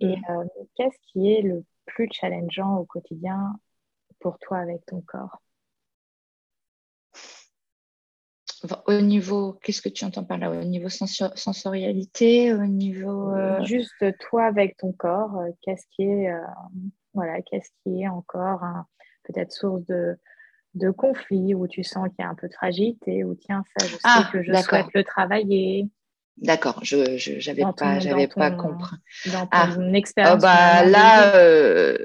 [0.00, 0.24] Et mm.
[0.30, 0.44] euh,
[0.76, 3.58] qu'est-ce qui est le plus challengeant au quotidien
[4.20, 5.38] pour toi avec ton corps?
[8.86, 10.50] Au niveau, qu'est-ce que tu entends par là?
[10.50, 16.30] Au niveau sensorialité, au niveau euh, juste toi avec ton corps, qu'est-ce qui est
[17.14, 18.62] voilà, qu'est-ce qui est encore
[19.24, 20.18] peut-être source de,
[20.74, 23.86] de conflit où tu sens qu'il y a un peu de fragilité ou tiens ça
[23.86, 25.88] je sais ah, que je souhaite le travailler.
[26.36, 28.96] D'accord je j'avais pas j'avais pas compris.
[29.26, 29.92] dans ton ah.
[29.94, 31.98] expérience oh, bah, là euh,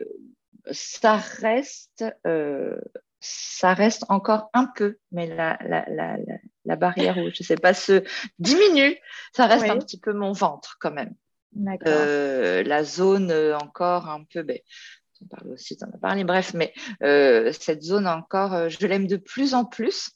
[0.71, 2.77] ça reste euh,
[3.19, 6.17] ça reste encore un peu mais la, la, la,
[6.65, 8.03] la, barrière où je sais pas se
[8.39, 8.97] diminue
[9.33, 11.13] ça reste un petit peu mon ventre quand même.
[11.87, 14.59] Euh, la zone encore un peu ben,
[15.21, 16.73] on parle aussi, tu en as parlé, bref, mais
[17.03, 20.11] euh, cette zone encore, euh, je l'aime de plus en plus.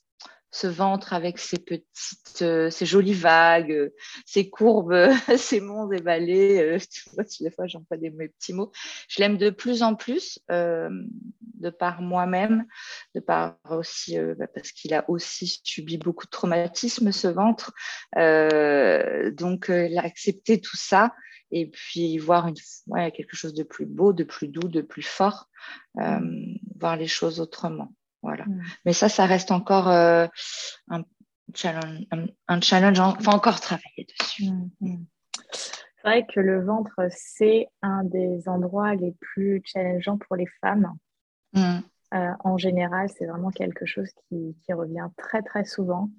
[0.52, 3.92] ce ventre avec ses petites, euh, ses jolies vagues,
[4.26, 6.76] ses courbes, ses monts et vallées.
[6.92, 8.72] tu vois, des fois, j'emploie des petits mots.
[9.08, 12.66] Je l'aime de plus en plus, de par moi-même,
[13.14, 17.72] de par aussi bah, parce qu'il a aussi subi beaucoup de traumatismes, ce ventre.
[19.36, 21.12] donc, accepter tout ça
[21.50, 25.02] et puis voir une, ouais, quelque chose de plus beau, de plus doux, de plus
[25.02, 25.48] fort,
[25.96, 27.92] voir les choses autrement.
[28.22, 28.44] Voilà.
[28.44, 28.62] Mm.
[28.84, 30.26] Mais ça, ça reste encore euh,
[30.88, 31.04] un
[31.54, 32.06] challenge,
[32.48, 34.50] un, challenge, enfin encore travailler dessus.
[34.50, 35.06] Mm, mm.
[35.52, 40.94] C'est vrai que le ventre, c'est un des endroits les plus challengeants pour les femmes.
[41.56, 46.10] Euh, en général, c'est vraiment quelque chose qui, qui, revient très très souvent,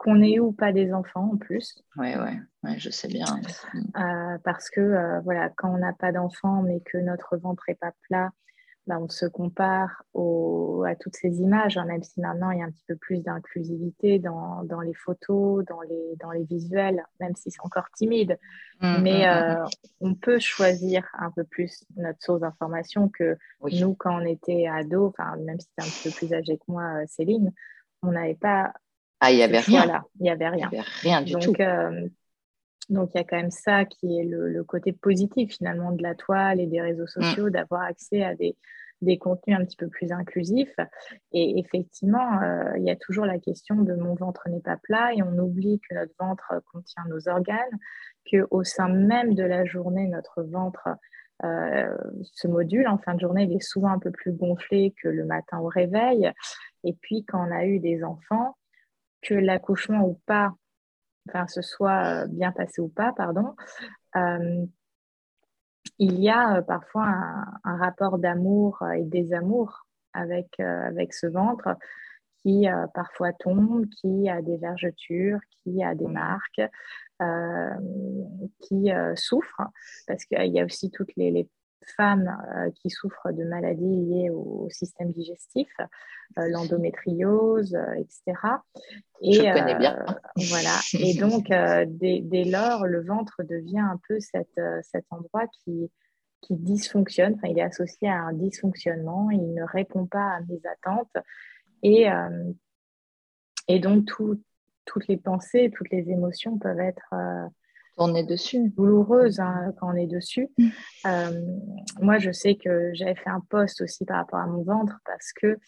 [0.00, 1.84] qu'on ait ou pas des enfants en plus.
[1.96, 3.26] Oui, ouais, ouais, je sais bien.
[3.74, 7.92] Euh, parce que voilà, quand on n'a pas d'enfants, mais que notre ventre n'est pas
[8.08, 8.30] plat,
[8.86, 10.02] bah, on se compare
[10.86, 13.22] à toutes ces images, hein, même si maintenant il y a un petit peu plus
[13.22, 18.38] d'inclusivité dans, les photos, dans les, dans les visuels, même si c'est encore timide.
[18.80, 19.64] Mmh, Mais mmh, mmh, euh,
[20.00, 23.36] on peut choisir un peu plus notre source d'information que
[23.70, 26.64] nous, quand on était ado, même si tu es un petit peu plus âgé que
[26.66, 27.52] moi, euh, Céline,
[28.02, 28.72] on n'avait pas.
[29.20, 30.04] Ah, il n'y avait rien.
[30.18, 30.68] Il n'y avait rien.
[30.72, 31.52] Il avait rien du tout.
[31.60, 32.08] Euh,
[32.88, 36.14] donc il y a quand même ça qui est le, côté positif finalement de la
[36.14, 38.56] toile et des réseaux sociaux, d'avoir accès à des,
[39.02, 40.74] des contenus un petit peu plus inclusifs.
[41.32, 45.14] Et effectivement, euh, il y a toujours la question de mon ventre n'est pas plat
[45.14, 47.78] et on oublie que notre ventre contient nos organes,
[48.30, 50.88] qu'au sein même de la journée, notre ventre
[51.44, 52.86] euh, se module.
[52.88, 55.68] En fin de journée, il est souvent un peu plus gonflé que le matin au
[55.68, 56.30] réveil.
[56.84, 58.56] Et puis, quand on a eu des enfants,
[59.22, 60.54] que l'accouchement ou pas,
[61.28, 63.54] enfin, ce soit bien passé ou pas, pardon,
[64.16, 64.66] euh,
[66.00, 67.06] il y a euh, parfois
[67.64, 71.76] un, rapport d'amour euh, et désamour avec, euh, avec ce ventre
[72.42, 76.62] qui parfois tombe, qui a des vergetures, qui a des marques,
[78.62, 79.60] qui souffre,
[80.06, 81.46] parce qu'il y a aussi toutes les
[81.96, 85.68] femmes euh, qui souffrent de maladies liées au, système digestif,
[86.38, 88.22] euh, l'endométriose, euh, etc.
[89.20, 90.04] Et, Je connais bien.
[90.36, 90.78] voilà.
[90.98, 95.90] Et donc, dès, lors, le ventre devient un peu cette, cet endroit qui,
[96.40, 97.34] qui dysfonctionne.
[97.34, 99.30] Enfin, il est associé à un dysfonctionnement.
[99.30, 101.16] Il ne répond pas à mes attentes.
[101.82, 102.06] Et,
[103.68, 107.14] et donc, toutes les pensées, toutes les émotions peuvent être
[108.00, 108.70] on est dessus.
[108.70, 110.48] Douloureuse hein, quand on est dessus.
[110.58, 110.68] Mm.
[111.06, 111.42] Euh,
[112.00, 115.32] moi, je sais que j'avais fait un post aussi par rapport à mon ventre parce
[115.32, 115.58] que,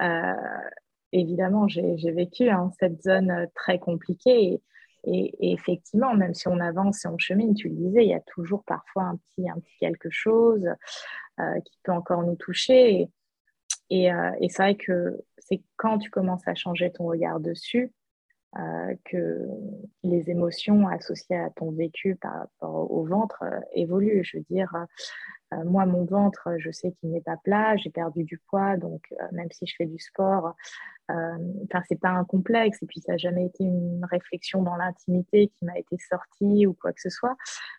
[0.00, 0.32] euh,
[1.12, 4.60] évidemment, j'ai vécu hein, cette zone euh, très compliquée.
[5.06, 8.20] Et, effectivement, même si on avance et on chemine, tu le disais, il y a
[8.20, 10.66] toujours parfois un petit, un petit quelque chose
[11.66, 13.10] qui peut encore nous toucher.
[13.90, 17.92] Et, et c'est vrai que c'est quand tu commences à changer ton regard dessus,
[18.56, 19.48] euh, que
[20.04, 24.22] les émotions associées à ton vécu par rapport au ventre euh, évoluent.
[24.22, 24.72] Je veux dire,
[25.52, 29.12] euh, moi, mon ventre, je sais qu'il n'est pas plat, j'ai perdu du poids, donc
[29.32, 30.54] même si je fais du sport,
[31.08, 35.48] enfin, c'est pas un complexe, et puis ça n'a jamais été une réflexion dans l'intimité
[35.48, 37.36] qui m'a été sortie ou quoi que ce soit.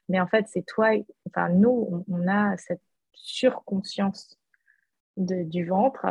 [0.09, 0.89] Mais en fait, c'est toi,
[1.27, 2.83] enfin, nous, on, a cette
[3.13, 4.37] surconscience
[5.15, 6.05] du ventre.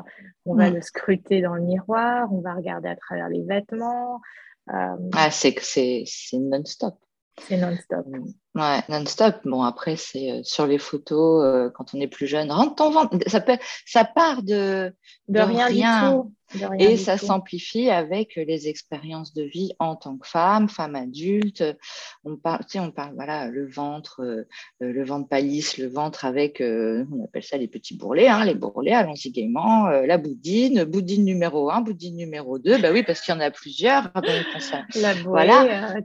[0.47, 4.19] On va le scruter dans le miroir, on va regarder à travers les vêtements, euh,
[4.67, 6.05] ah, c'est c'est
[6.39, 6.97] non-stop.
[7.43, 8.07] C'est non-stop.
[8.55, 9.41] Ouais, non-stop.
[9.45, 12.91] Bon, après, c'est euh, sur les photos, euh, quand on est plus jeune, rentre ton
[12.91, 13.17] ventre.
[13.27, 14.95] Ça, peut, ça part de,
[15.27, 16.11] de, rien, rien.
[16.11, 16.33] Du tout
[16.79, 21.65] et ça s'amplifie avec les expériences de vie en tant que femme, femme adulte.
[22.25, 24.47] On parle, tu sais, on parle, voilà, le ventre, euh,
[24.81, 28.55] le ventre palisse, le ventre avec, euh, on appelle ça les petits bourrelets, hein, les
[28.55, 33.35] bourrelets, allons-y gaiement, la boudine, boudine numéro 1, boudine numéro 2, bah oui, parce qu'il
[33.35, 34.05] y en a plusieurs.
[34.15, 34.25] Donc
[34.95, 35.95] la bourrée, voilà.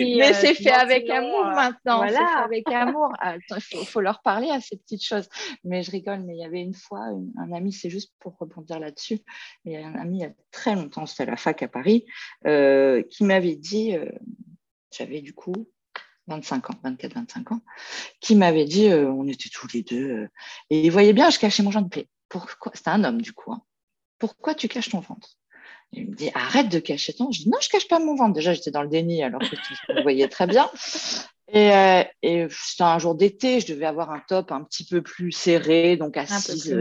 [0.00, 1.98] Mais c'est fait avec amour maintenant.
[1.98, 2.18] Voilà.
[2.18, 3.12] C'est fait avec amour.
[3.24, 3.36] Ah,
[3.72, 5.28] il faut, leur parler à ces petites choses.
[5.64, 8.78] Mais je rigole, mais il y avait une fois, un ami, c'est juste pour rebondir
[8.80, 9.20] là-dessus,
[9.64, 11.68] il y a un ami il y a très longtemps, c'était à la fac à
[11.68, 12.04] Paris,
[12.46, 14.10] euh, qui m'avait dit, euh,
[14.90, 15.54] j'avais du coup
[16.26, 17.60] 25 ans, 24-25 ans,
[18.20, 20.28] qui m'avait dit, euh, on était tous les deux,
[20.70, 22.08] et il voyait bien, je cachais mon genre de plaie.
[22.28, 23.52] Pourquoi C'était un homme du coup.
[23.52, 23.62] Hein.
[24.18, 25.36] Pourquoi tu caches ton ventre?
[25.92, 27.30] Il me dit arrête de cacher ton.
[27.30, 28.32] Je dis non, je cache pas mon ventre.
[28.32, 30.70] Déjà, j'étais dans le déni alors que tu le voyais très bien.
[31.52, 31.70] Et,
[32.22, 35.98] et c'était un jour d'été, je devais avoir un top un petit peu plus serré,
[35.98, 36.74] donc assise.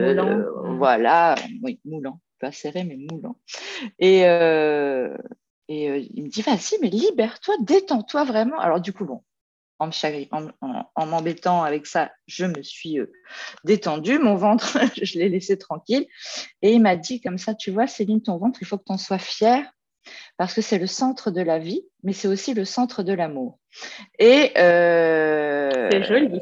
[0.77, 3.37] voilà, oui, moulant pas serré, mais moulant.
[3.99, 5.15] Et, euh,
[5.69, 8.59] et euh, il me dit, vas-y, mais libère-toi, détends-toi vraiment.
[8.59, 9.23] Alors, du coup, bon,
[9.79, 9.91] en
[11.05, 13.11] m'embêtant avec ça, je me suis euh,
[13.63, 14.19] détendue.
[14.19, 16.07] Mon ventre, je l'ai laissé tranquille.
[16.61, 18.93] Et il m'a dit comme ça, tu vois, Céline, ton ventre, il faut que tu
[18.93, 19.65] en sois fière
[20.37, 23.59] parce que c'est le centre de la vie, mais c'est aussi le centre de l'amour.
[24.17, 26.41] Et euh, c'est joli.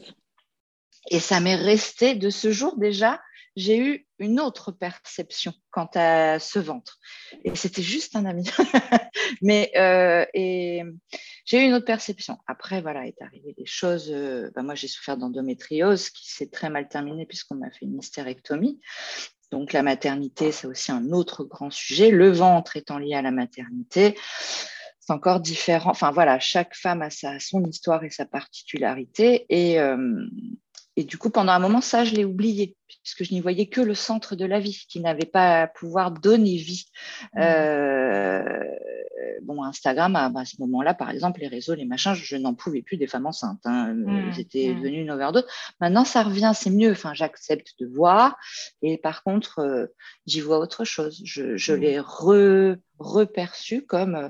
[1.12, 3.20] Et ça m'est resté de ce jour déjà.
[3.56, 7.00] J'ai eu une autre perception quant à ce ventre.
[7.44, 8.50] Et c'était juste un ami.
[9.42, 10.26] Mais euh,
[11.46, 12.38] j'ai eu une autre perception.
[12.48, 14.12] Après, voilà, est arrivé des choses.
[14.12, 18.00] Euh, bah, moi, j'ai souffert d'endométriose qui s'est très mal terminée puisqu'on m'a fait une
[18.00, 18.80] hystérectomie.
[19.52, 22.12] Donc la maternité, c'est aussi un autre grand sujet.
[22.12, 24.16] Le ventre étant lié à la maternité,
[25.00, 25.90] c'est encore différent.
[25.90, 29.46] Enfin voilà, chaque femme a sa, son histoire et sa particularité.
[29.50, 29.98] Et, euh,
[31.00, 33.80] et du coup, pendant un moment, ça, je l'ai oublié, puisque je n'y voyais que
[33.80, 36.88] le centre de la vie, qui n'avait pas à pouvoir donner vie.
[37.36, 37.40] Mmh.
[37.40, 38.64] Euh,
[39.44, 42.98] bon, Instagram, à, ce moment-là, par exemple, les réseaux, les machins, je, n'en pouvais plus
[42.98, 43.62] des femmes enceintes.
[43.64, 43.94] Hein.
[43.94, 44.34] Mmh.
[44.34, 44.76] J'étais mmh.
[44.76, 45.46] devenue une overdose.
[45.80, 46.92] Maintenant, ça revient, c'est mieux.
[46.92, 48.36] Enfin, j'accepte de voir.
[48.82, 49.86] Et par contre, euh,
[50.28, 51.22] j'y vois autre chose.
[51.24, 54.30] Je, je l'ai re reperçu comme euh,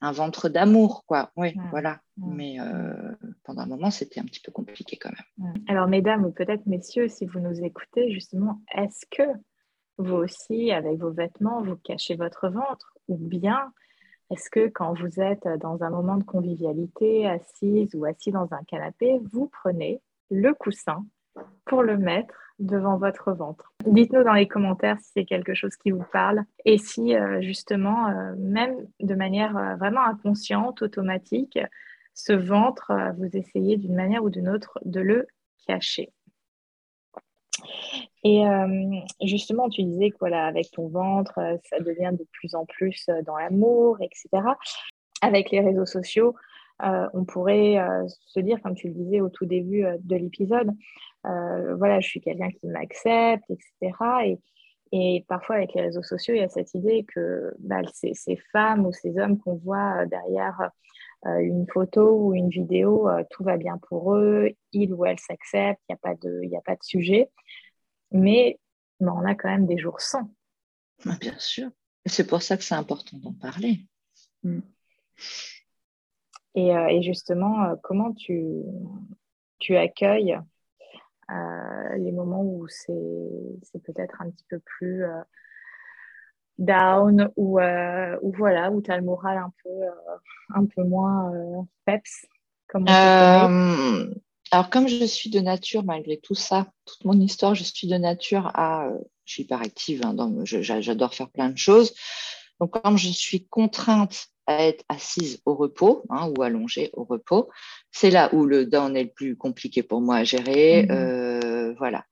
[0.00, 1.30] un ventre d'amour, quoi.
[1.36, 1.68] Oui, mmh.
[1.70, 2.00] voilà.
[2.16, 2.34] Mmh.
[2.34, 3.12] Mais euh,
[3.44, 5.52] pendant un moment, c'était un petit peu compliqué quand même.
[5.52, 5.64] Mmh.
[5.68, 9.28] Alors, mesdames ou peut-être messieurs, si vous nous écoutez, justement, est-ce que
[9.98, 13.72] vous aussi, avec vos vêtements, vous cachez votre ventre Ou bien,
[14.30, 18.64] est-ce que quand vous êtes dans un moment de convivialité, assise ou assis dans un
[18.64, 20.00] canapé, vous prenez
[20.30, 21.04] le coussin
[21.66, 23.72] pour le mettre devant votre ventre.
[23.86, 28.08] Dites-nous dans les commentaires si c'est quelque chose qui vous parle et si euh, justement,
[28.08, 31.58] euh, même de manière euh, vraiment inconsciente, automatique,
[32.14, 35.26] ce ventre, vous essayez d'une manière ou d'une autre de le
[35.66, 36.12] cacher.
[38.22, 38.44] Et
[39.20, 43.98] justement, tu disais que avec ton ventre, ça devient de plus en plus dans l'amour,
[44.00, 44.28] etc.
[45.22, 46.36] Avec les réseaux sociaux,
[46.80, 50.70] on pourrait se dire, comme tu le disais au tout début de l'épisode,
[51.26, 53.96] euh, voilà, je suis quelqu'un qui m'accepte, etc.
[54.26, 54.38] Et,
[54.92, 58.14] et, parfois, avec les réseaux sociaux, il y a cette idée que bah, ces,
[58.52, 60.70] femmes ou ces hommes qu'on voit derrière
[61.26, 65.18] euh, une photo ou une vidéo, euh, tout va bien pour eux, ils ou elles
[65.18, 67.30] s'acceptent, il n'y a, pas de, a pas de sujet.
[68.12, 68.58] Mais
[69.00, 70.30] bah, on a quand même des jours sans.
[71.06, 71.70] Ah, bien sûr.
[72.06, 73.86] C'est pour ça que c'est important d'en parler.
[74.42, 74.60] Mm.
[76.54, 78.62] Et, et, justement, comment tu,
[79.58, 80.38] tu accueilles
[81.30, 85.22] euh, les moments où c'est peut-être un petit peu plus euh,
[86.58, 89.70] down ou, euh, voilà, où tu as le moral un peu,
[90.54, 92.26] un peu moins peps
[94.50, 97.96] alors, comme je suis de nature, malgré tout ça, toute mon histoire, je suis de
[97.96, 98.90] nature à.
[99.24, 101.94] je suis hyper active, hein, j'adore faire plein de choses.
[102.60, 107.50] Donc, comme je suis contrainte à être assise au repos hein, ou allongée au repos.
[107.90, 110.84] C'est là où le down est le plus compliqué pour moi à gérer.
[110.84, 110.90] Mmh.
[110.90, 112.04] Euh, voilà.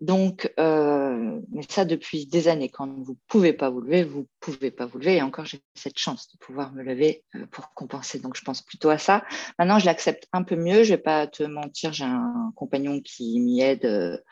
[0.00, 2.68] Donc, euh, mais ça depuis des années.
[2.68, 5.16] Quand vous ne pouvez pas vous lever, vous ne pouvez pas vous lever.
[5.16, 8.20] Et encore, j'ai cette chance de pouvoir me lever euh, pour compenser.
[8.20, 9.24] Donc, je pense plutôt à ça.
[9.58, 10.84] Maintenant, je l'accepte un peu mieux.
[10.84, 14.22] Je ne vais pas te mentir, j'ai un compagnon qui m'y aide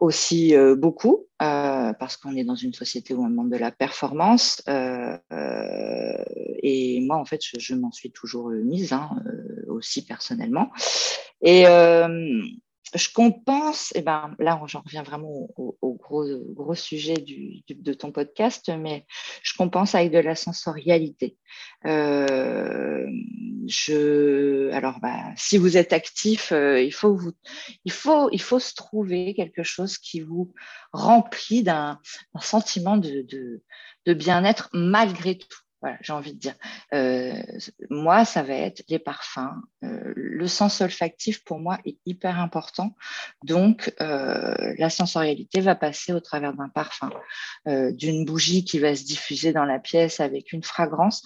[0.00, 3.70] aussi euh, beaucoup euh, parce qu'on est dans une société où on demande de la
[3.70, 5.16] performance euh,
[6.62, 9.10] et moi en fait je, m'en suis toujours mise hein,
[9.68, 10.70] aussi personnellement
[11.42, 11.64] et
[12.92, 18.10] je compense, et ben là j'en reviens vraiment au, gros, gros sujet du, de ton
[18.10, 19.06] podcast, mais
[19.44, 21.36] je compense avec de la sensorialité.
[23.66, 27.32] Je, alors bah, si vous êtes actif, euh, il faut vous,
[27.84, 30.52] se trouver quelque chose qui vous
[30.92, 32.00] remplit d'un
[32.40, 33.62] sentiment de,
[34.06, 35.48] bien-être malgré tout.
[35.82, 36.54] Voilà, j'ai envie de dire.
[36.92, 37.32] Euh,
[37.88, 39.62] moi, ça va être les parfums.
[39.82, 42.94] Euh, le sens olfactif, pour moi, est hyper important.
[43.44, 47.10] Donc, la sensorialité va passer au travers d'un parfum,
[47.66, 51.22] d'une bougie qui va se diffuser dans la pièce avec une fragrance.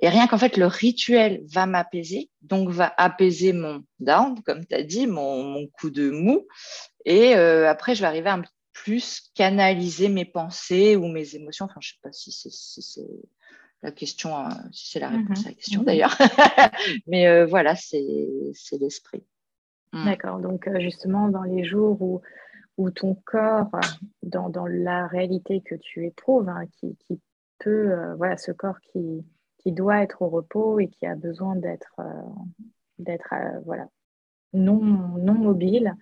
[0.00, 4.74] Et rien qu'en fait, le rituel va m'apaiser, donc va apaiser mon down, comme tu
[4.74, 6.46] as dit, mon, mon, coup de mou.
[7.06, 8.42] Et après, je vais arriver à
[8.74, 11.64] plus canaliser mes pensées ou mes émotions.
[11.64, 13.06] Enfin, je sais pas si c'est
[13.82, 15.86] la question, euh, si c'est la réponse à la question mhm.
[15.86, 16.16] d'ailleurs.
[17.06, 18.04] Mais euh, voilà, c'est
[18.72, 19.24] l'esprit.
[19.92, 20.04] Mm.
[20.04, 20.40] D'accord.
[20.40, 22.20] Donc, euh, justement, dans les jours où,
[22.76, 23.70] où ton corps,
[24.22, 27.20] dans, dans la réalité que tu éprouves, hein, qui, qui,
[27.58, 29.24] peut, voilà, ce corps qui,
[29.66, 32.00] qui doit être au repos et qui a besoin d'être
[32.98, 33.88] d'être voilà,
[34.56, 34.80] non,
[35.18, 35.94] non mobile.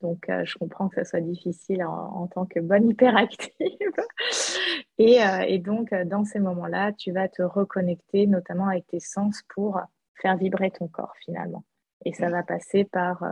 [0.00, 3.50] Donc, euh, je comprends que ça soit difficile en, tant que bonne hyperactive.
[4.98, 9.00] et, euh, et, donc, euh, dans ces moments-là, tu vas te reconnecter notamment avec tes
[9.00, 9.80] sens pour
[10.20, 11.64] faire vibrer ton corps finalement.
[12.04, 13.24] Et ça va passer par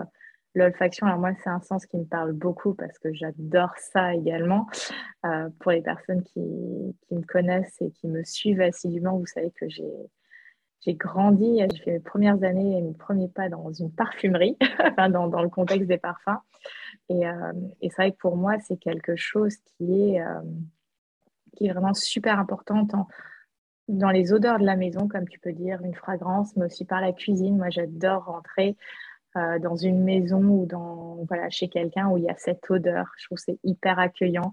[0.54, 4.66] L'olfaction, alors moi, c'est un sens qui me parle beaucoup parce que j'adore ça également.
[5.24, 9.68] Euh, pour les personnes qui, me connaissent et qui me suivent assidûment, vous savez que
[9.68, 9.90] j'ai,
[10.80, 14.58] j'ai grandi, j'ai fait mes premières années et mes premiers pas dans une parfumerie,
[14.98, 16.40] dans, dans, le contexte des parfums.
[17.08, 20.40] Et, euh, et, c'est vrai que pour moi, c'est quelque chose qui est, euh,
[21.56, 22.86] qui est vraiment super important
[23.88, 27.00] dans les odeurs de la maison, comme tu peux dire, une fragrance, mais aussi par
[27.00, 27.56] la cuisine.
[27.56, 28.76] Moi, j'adore rentrer
[29.34, 33.06] euh, dans une maison ou dans, voilà, chez quelqu'un où il y a cette odeur.
[33.16, 34.52] Je trouve que c'est hyper accueillant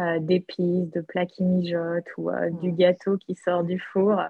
[0.00, 4.20] euh, d'épices, de plats qui mijotent ou euh, du gâteau qui sort du four.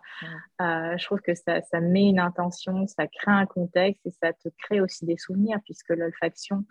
[0.61, 4.48] je trouve que ça, ça, met une intention, ça crée un contexte et ça te
[4.62, 6.64] crée aussi des souvenirs puisque l'olfaction,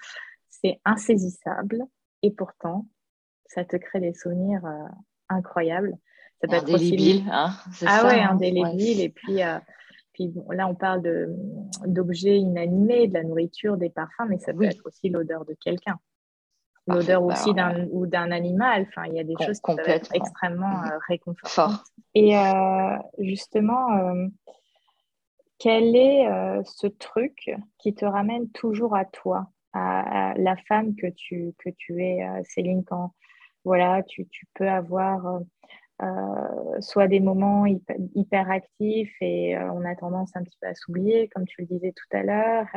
[0.48, 1.84] c'est insaisissable
[2.24, 2.88] et pourtant,
[3.46, 4.62] ça te crée des souvenirs
[5.28, 5.98] incroyables.
[6.40, 7.52] Ça peut être indélébile, hein,
[7.86, 9.02] Ah ouais, hein, indélébile.
[9.02, 9.42] Et puis,
[10.52, 11.02] là, on parle
[11.86, 16.00] d'objets inanimés, de la nourriture, des parfums, mais ça peut être aussi l'odeur de quelqu'un.
[16.88, 18.86] L'odeur aussi d'un ou d'un animal.
[18.88, 20.86] Enfin, il y a des choses qui peuvent être extrêmement mmh.
[20.86, 21.84] euh, réconfortantes.
[22.14, 24.28] Et euh, justement, euh,
[25.60, 26.28] quel est
[26.64, 32.04] ce truc qui te ramène toujours à toi, à, la femme que tu, que tu
[32.04, 33.14] es, Céline, quand
[33.66, 35.42] voilà, tu, tu peux avoir
[36.04, 40.76] euh, soit des moments hyper, actifs et euh, on a tendance un petit peu à
[40.76, 42.68] s'oublier, comme tu le disais tout à l'heure,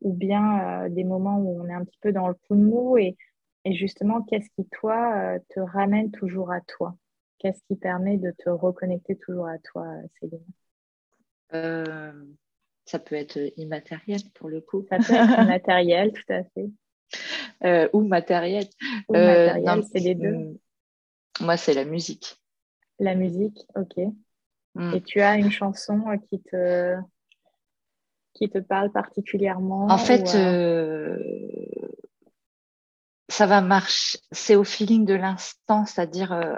[0.00, 2.62] ou bien euh, des moments où on est un petit peu dans le coup de
[2.62, 3.18] mou et,
[3.66, 6.96] et justement, qu'est-ce qui, toi, te ramène toujours à toi?
[7.38, 9.86] Qu'est-ce qui permet de te reconnecter toujours à toi,
[10.18, 10.40] Céline?
[12.86, 14.86] Ça peut être immatériel pour le coup.
[14.88, 17.90] Ça peut être immatériel, tout à fait.
[17.92, 18.64] ou matériel.
[19.08, 20.32] Ou matériel, c'est les deux.
[20.32, 20.58] Mm,
[21.42, 22.39] moi, c'est la musique.
[23.00, 24.12] La musique, ok.
[24.74, 24.94] Mm.
[24.94, 26.96] Et tu as une chanson euh, qui te,
[28.34, 31.16] qui te parle particulièrement En fait, euh,
[33.28, 34.18] ça va marcher.
[34.30, 36.54] C'est au feeling de l'instant, c'est-à-dire, euh,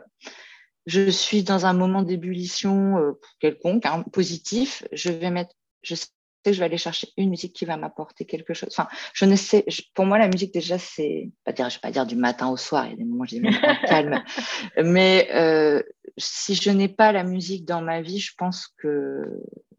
[0.85, 4.85] je suis dans un moment d'ébullition quelconque, hein, positif.
[4.93, 6.09] Je vais mettre, je sais
[6.51, 8.69] que je vais aller chercher une musique qui va m'apporter quelque chose.
[8.73, 11.91] Enfin, je ne sais, pour moi, la musique, déjà, c'est, pas dire, je vais pas
[11.91, 14.23] dire du matin au soir, il y a des moments où moments calmes,
[14.85, 15.83] mais euh,
[16.17, 19.23] si je n'ai pas la musique dans ma vie, je pense que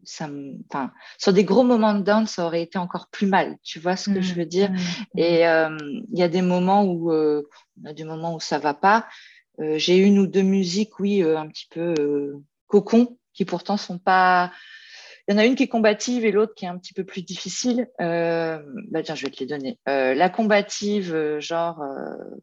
[0.04, 3.56] ça me, enfin, sur des gros moments de down, ça aurait été encore plus mal.
[3.62, 4.70] Tu vois ce que je veux dire?
[4.70, 5.18] Mmh, mmh.
[5.18, 5.76] Et euh,
[6.12, 7.48] il y a des moments où, euh,
[7.84, 9.06] a des moments où ça va pas.
[9.60, 11.94] Euh, j'ai une ou deux musiques, oui, un petit peu
[12.66, 14.52] cocon, qui pourtant sont pas,
[15.26, 17.04] il y en a une qui est combative et l'autre qui est un petit peu
[17.04, 17.88] plus difficile.
[18.00, 19.78] Euh, bah tiens, je vais te les donner.
[19.88, 21.82] Euh, la combative, euh, genre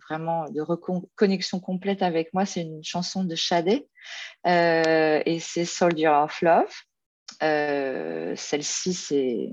[0.10, 3.88] vraiment de reconnexion complète avec moi, c'est une chanson de Shadé
[4.46, 6.74] et c'est Soldier of Love.
[8.38, 9.52] Celle-ci, c'est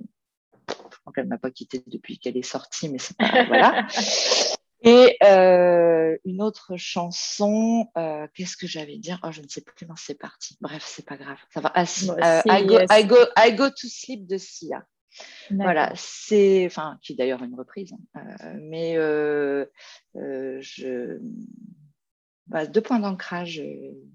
[0.68, 3.86] je crois qu'elle m'a pas quittée depuis qu'elle est sortie, mais c'est pas voilà.
[4.82, 9.18] Et euh, une autre chanson, euh, qu'est-ce que j'avais dire?
[9.24, 10.56] Oh, je ne sais plus comment c'est parti.
[10.60, 11.38] Bref, c'est pas grave.
[11.52, 11.72] Ça va.
[11.74, 14.86] Ah, euh, I, go, I, go, I, go, to sleep de Sia.
[15.50, 18.20] Voilà, c'est, enfin, qui est d'ailleurs une reprise, hein.
[18.40, 19.66] euh, mais euh,
[20.16, 21.18] euh, je,
[22.46, 23.60] bah, deux points d'ancrage.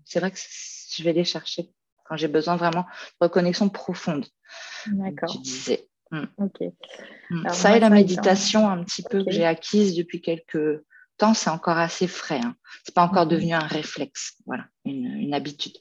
[0.06, 1.74] C'est vrai que je vais les chercher
[2.06, 4.26] quand j'ai besoin vraiment de reconnexion profonde.
[4.88, 5.32] D'accord.
[5.32, 5.90] Tu disais.
[6.14, 6.26] Mm.
[6.38, 6.62] Ok.
[7.32, 7.50] Mm.
[7.50, 10.84] ça et la méditation un petit peu que j'ai acquise depuis quelques
[11.18, 12.40] temps, c'est encore assez frais.
[12.44, 12.56] Hein.
[12.84, 15.74] C'est pas encore devenu un réflexe, voilà, une, habitude.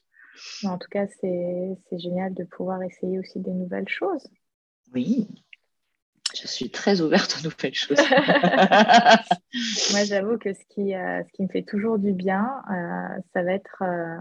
[0.65, 4.27] En tout cas, c'est génial de pouvoir essayer aussi des nouvelles choses.
[4.95, 5.29] Oui,
[6.35, 7.99] je suis très ouverte aux nouvelles choses.
[9.93, 13.43] Moi, j'avoue que ce qui, euh, ce qui me fait toujours du bien, euh, ça
[13.43, 14.17] va être euh,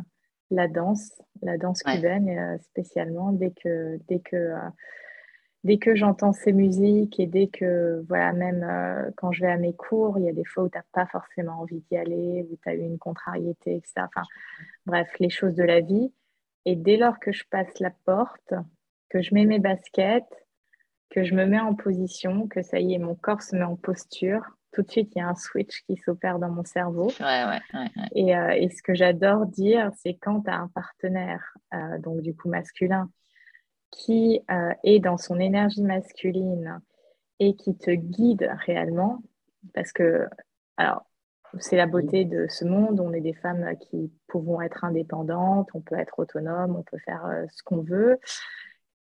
[0.50, 4.54] la danse, la danse cubaine, spécialement dès que, dès que
[5.63, 9.58] dès que j'entends ces musiques et dès que, voilà, même euh, quand je vais à
[9.58, 12.47] mes cours, il y a des fois où tu n'as pas forcément envie d'y aller,
[12.50, 13.93] où tu as eu une contrariété, etc.
[13.97, 14.24] Enfin,
[14.86, 16.12] bref, les choses de la vie.
[16.65, 18.54] Et dès lors que je passe la porte,
[19.10, 20.47] que je mets mes baskets,
[21.10, 23.76] que je me mets en position, que ça y est, mon corps se met en
[23.76, 27.12] posture, tout de suite, il y a un switch qui s'opère dans mon cerveau.
[27.19, 30.69] Ouais, ouais, ouais, et, euh, et, ce que j'adore dire, c'est quand tu as un
[30.69, 33.10] partenaire, euh, donc du coup masculin,
[33.91, 36.82] qui euh, est dans son énergie masculine
[37.39, 39.21] et qui te guide réellement,
[39.73, 40.27] parce que,
[40.77, 41.06] alors,
[41.60, 45.82] c'est la beauté de ce monde, on est des femmes qui pouvons être indépendantes, on
[45.82, 48.20] peut être autonome, on peut faire euh, ce qu'on veut.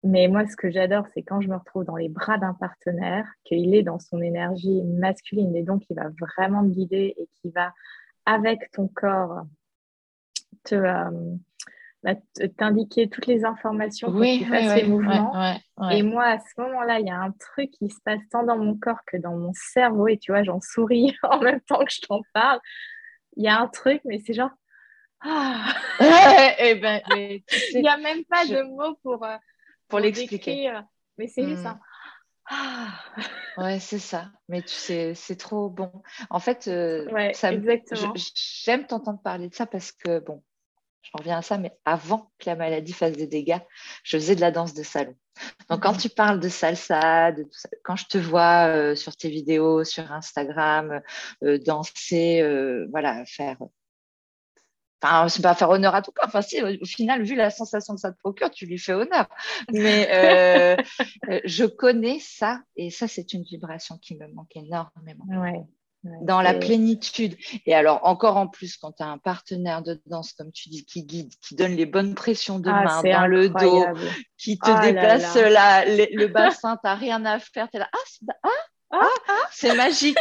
[0.04, 3.28] Mais moi, ce que j'adore, c'est quand je me retrouve dans les bras d'un partenaire,
[3.44, 7.50] qu'il est dans son énergie masculine et donc il va vraiment te guider et qui
[7.50, 7.74] va,
[8.26, 9.44] avec ton corps,
[10.64, 11.36] te, euh,
[12.58, 15.58] t'indiquer toutes les informations pour que tu fasses les mouvements.
[15.92, 18.58] et moi, à ce moment-là, il y a un truc qui se passe tant dans
[18.58, 20.08] mon corps que dans mon cerveau.
[20.08, 22.60] Et tu vois, j'en souris en même temps que je t'en parle.
[23.36, 24.52] Il y a un truc, mais c'est genre.
[25.22, 25.74] Ah.
[26.60, 27.42] Eh ben, il
[27.82, 29.36] n'y a même pas de mots pour, euh,
[29.88, 30.72] pour, l'expliquer.
[31.18, 31.80] Mais c'est juste ça.
[32.50, 32.94] Ah.
[33.58, 34.32] Ouais, c'est ça.
[34.48, 35.92] Mais tu sais, c'est trop bon.
[36.30, 37.08] En fait, euh,
[38.64, 40.44] j'aime t'entendre parler de ça parce que, bon,
[41.02, 43.60] je reviens à ça, mais avant que la maladie fasse des dégâts,
[44.04, 45.16] je faisais de la danse de salon.
[45.70, 46.00] Donc, quand mhm.
[46.00, 47.48] tu parles de salsa, de
[47.84, 51.02] quand je te vois euh, sur tes vidéos, sur Instagram,
[51.44, 53.58] euh, danser, euh, voilà, faire.
[55.02, 56.26] Enfin, c'est pas faire honneur à tout cas.
[56.26, 59.30] Enfin, si, au final, vu la sensation que ça te procure, tu lui fais honneur.
[59.72, 60.08] Mais
[61.46, 65.26] je connais ça, et ça, c'est une vibration qui me manque énormément.
[65.30, 65.64] Ouais
[66.04, 67.36] dans la plénitude.
[67.66, 70.86] Et alors, encore en plus, quand tu as un partenaire de danse, comme tu dis,
[70.86, 73.86] qui guide, qui donne les bonnes pressions de ah, main dans le dos,
[74.38, 77.98] qui te oh déplace le, bassin, tu n'as rien à faire, tu es là, ah,
[78.44, 78.50] ah,
[78.92, 80.18] ah, ah, c'est magique,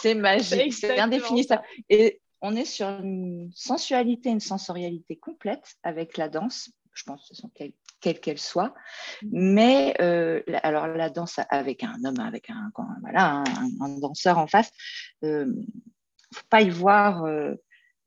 [0.00, 1.62] c'est magique, c'est indéfinissable.
[1.88, 6.70] Et on est sur une sensualité, une sensorialité complète avec la danse.
[6.94, 7.50] Je pense que ce sont
[8.00, 8.74] quelle qu'elle soit.
[9.22, 9.28] Mm.
[9.32, 12.70] Mais euh, alors la danse avec un homme, avec un,
[13.02, 13.44] voilà,
[13.80, 14.70] un, danseur en face,
[15.22, 15.62] il euh, ne
[16.34, 17.54] faut pas y voir euh,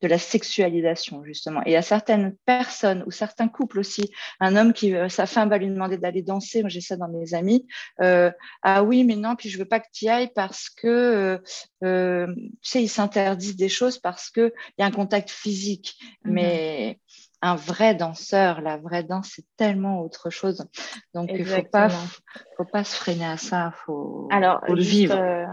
[0.01, 1.61] de la sexualisation justement.
[1.61, 5.49] Et il y a certaines personnes ou certains couples aussi, un homme qui sa femme
[5.49, 7.65] va lui demander d'aller danser, moi j'ai ça dans mes amis,
[8.01, 11.41] ah oui mais non puis je veux pas que tu y ailles parce que
[11.81, 16.31] tu sais ils s'interdisent des choses parce que il y a un contact physique, mm-hmm.
[16.31, 16.99] mais
[17.43, 18.61] un vrai danseur.
[18.61, 20.65] La vraie danse, c'est tellement autre chose.
[21.13, 21.89] Donc, il ne faut pas,
[22.57, 23.73] faut pas se freiner à ça.
[23.85, 25.15] Faut, Alors, le juste, vivre.
[25.15, 25.45] Euh,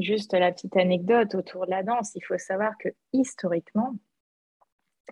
[0.00, 2.12] juste la petite anecdote autour de la danse.
[2.14, 3.94] Il faut savoir que historiquement,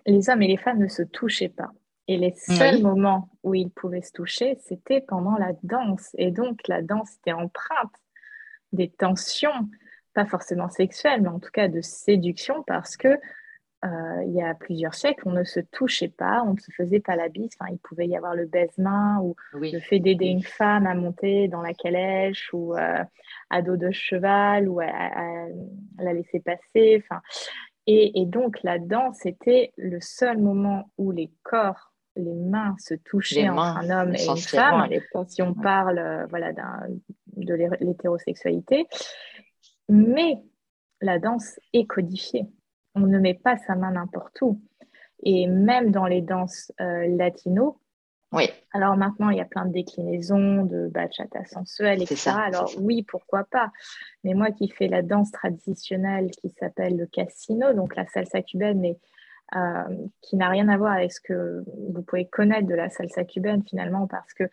[0.07, 1.71] les hommes et les femmes ne se touchaient pas.
[2.07, 6.09] Et les seuls moments où ils pouvaient se toucher, c'était pendant la danse.
[6.17, 7.93] Et donc, la danse était empreinte
[8.73, 9.69] des tensions,
[10.13, 13.19] pas forcément sexuelles, mais en tout cas de séduction, parce que
[13.85, 16.99] euh, il y a plusieurs siècles, on ne se touchait pas, on ne se faisait
[16.99, 17.51] pas la bise.
[17.59, 21.47] Enfin, il pouvait y avoir le baise-main ou le fait d'aider une femme à monter
[21.47, 23.03] dans la calèche ou euh,
[23.49, 24.87] à dos de cheval ou à,
[25.99, 27.03] la laisser passer.
[27.03, 27.21] Enfin,
[27.87, 33.49] et, donc, la danse était le seul moment où les corps, les mains se touchaient
[33.49, 34.89] entre un homme et une femme,
[35.27, 38.87] si on parle euh, voilà, de l'hétérosexualité.
[39.89, 40.37] Mais
[41.01, 42.47] la danse est codifiée
[42.95, 44.59] on ne met pas sa main n'importe où.
[45.23, 47.79] Et même dans les danses euh, latino,
[48.31, 48.49] oui.
[48.73, 52.31] Alors maintenant, il y a plein de déclinaisons de bachata sensuelle, etc.
[52.31, 53.71] Alors oui, pourquoi pas.
[54.23, 58.81] Mais moi qui fais la danse traditionnelle qui s'appelle le casino, donc la salsa cubaine,
[58.81, 58.97] mais
[59.55, 63.23] euh, qui n'a rien à voir avec ce que vous pouvez connaître de la salsa
[63.23, 64.43] cubaine finalement, parce que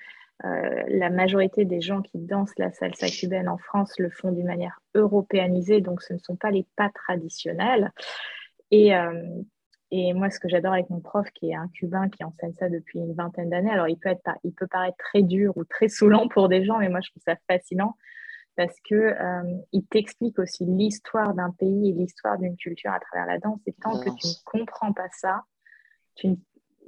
[0.45, 4.47] euh, la majorité des gens qui dansent la salsa cubaine en France le font d'une
[4.47, 7.93] manière européanisée, donc ce ne sont pas les pas traditionnels.
[8.71, 9.23] Et, euh,
[9.91, 12.69] et moi, ce que j'adore avec mon prof, qui est un Cubain qui enseigne ça
[12.69, 15.89] depuis une vingtaine d'années, alors il peut, être, il peut paraître très dur ou très
[15.89, 17.97] saoulant pour des gens, mais moi, je trouve ça fascinant
[18.57, 23.27] parce que euh, il t'explique aussi l'histoire d'un pays et l'histoire d'une culture à travers
[23.27, 23.61] la danse.
[23.67, 25.45] Et tant que tu ne comprends pas ça,
[26.15, 26.37] tu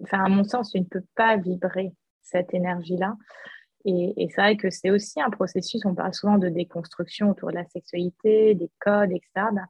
[0.02, 1.92] enfin, à mon sens, tu ne peux pas vibrer
[2.24, 3.16] cette énergie-là.
[3.84, 7.54] Et, c'est vrai que c'est aussi un processus, on parle souvent de déconstruction autour de
[7.54, 9.28] la sexualité, des codes, etc.
[9.52, 9.66] Ben,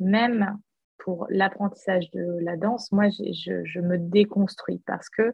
[0.00, 0.58] même
[0.98, 5.32] pour l'apprentissage de la danse, moi, je, me déconstruis parce que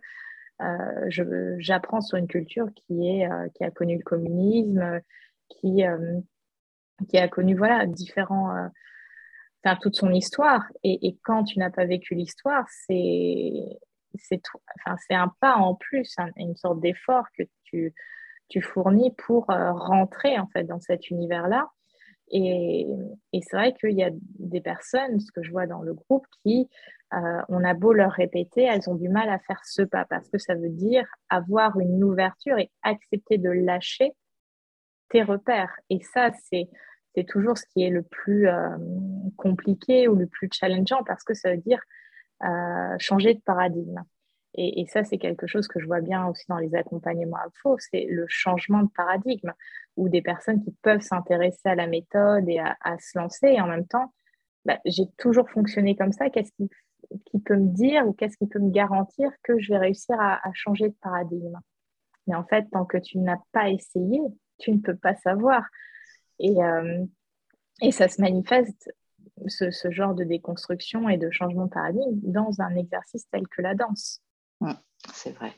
[0.62, 5.00] euh, j'apprends sur une culture qui, est, euh, qui a connu le communisme,
[5.48, 6.20] qui, euh,
[7.08, 8.54] qui a connu voilà, différents,
[9.80, 10.64] toute son histoire.
[10.84, 13.80] Et quand tu n'as pas vécu l'histoire, c'est
[14.16, 17.94] c'est un pas en plus, une sorte d'effort que tu,
[18.48, 21.68] tu fournis pour euh, rentrer en fait dans cet univers-là.
[22.32, 22.86] Et,
[23.32, 26.26] et c'est vrai qu'il y a des personnes, ce que je vois dans le groupe,
[26.42, 26.68] qui,
[27.12, 30.28] euh, on a beau leur répéter, elles ont du mal à faire ce pas parce
[30.28, 34.12] que ça veut dire avoir une ouverture et accepter de lâcher
[35.08, 35.74] tes repères.
[35.88, 36.68] Et ça, c'est
[37.14, 38.76] c'est toujours ce qui est le plus euh,
[39.36, 41.82] compliqué ou le plus challengeant parce que ça veut dire
[42.99, 44.03] changer de paradigme.
[44.55, 47.76] Et, ça, c'est quelque chose que je vois bien aussi dans les accompagnements à faux,
[47.78, 49.53] c'est le changement de paradigme,
[49.97, 53.68] où des personnes qui peuvent s'intéresser à la méthode et à, se lancer, et en
[53.68, 54.12] même temps,
[54.64, 56.68] bah, j'ai toujours fonctionné comme ça, qu'est-ce qui,
[57.26, 60.41] qui, peut me dire ou qu'est-ce qui peut me garantir que je vais réussir à,
[60.53, 61.59] changer de paradigme?
[62.26, 64.20] Mais en fait, tant que tu n'as pas essayé,
[64.59, 65.64] tu ne peux pas savoir.
[66.41, 67.05] Et, euh,
[67.82, 68.91] et ça se manifeste
[69.47, 73.74] ce, genre de déconstruction et de changement de paradigme dans un exercice tel que la
[73.74, 74.22] danse.
[75.12, 75.53] C'est vrai.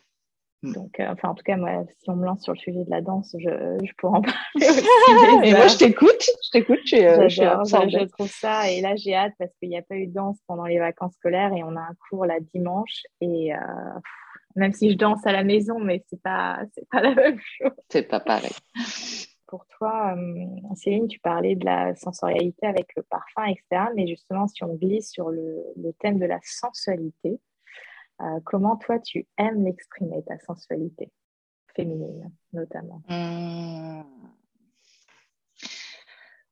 [0.62, 0.72] Mm.
[0.72, 2.91] Donc, euh, enfin, en tout cas, moi, si on me lance sur le sujet de
[2.91, 5.49] la danse, je, je pourrais en parler aussi.
[5.49, 6.97] et moi, je t'écoute, je t'écoute, je,
[7.28, 8.70] je, trouve ça.
[8.70, 11.14] Et là, j'ai hâte parce qu'il n'y a pas eu de danse pendant les vacances
[11.14, 13.03] scolaires et on a un cours là dimanche.
[13.20, 13.59] Et euh,
[14.55, 17.72] même si je danse à la maison, mais c'est pas, c'est pas la même chose.
[17.89, 18.53] C'est pas pareil.
[19.53, 23.90] Pour toi, euh, Céline, tu parlais de la sensorialité avec le parfum, etc.
[23.94, 27.38] Mais justement, si on glisse sur le, le thème de la sensualité,
[28.22, 31.12] euh, comment toi, tu aimes l'exprimer, ta sensualité
[31.76, 33.03] féminine, notamment?
[33.11, 34.05] Mmh.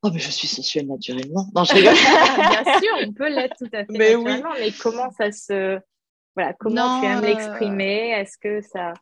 [0.02, 1.46] Oh, mais je suis sensuelle naturellement.
[1.54, 1.94] Non, je rigole.
[1.94, 5.80] Bien sûr, on peut l'être tout à fait mais naturellement, mais comment ça se.
[6.36, 8.10] Voilà, comment tu aimes euh, l'exprimer?
[8.10, 8.92] Est-ce que ça,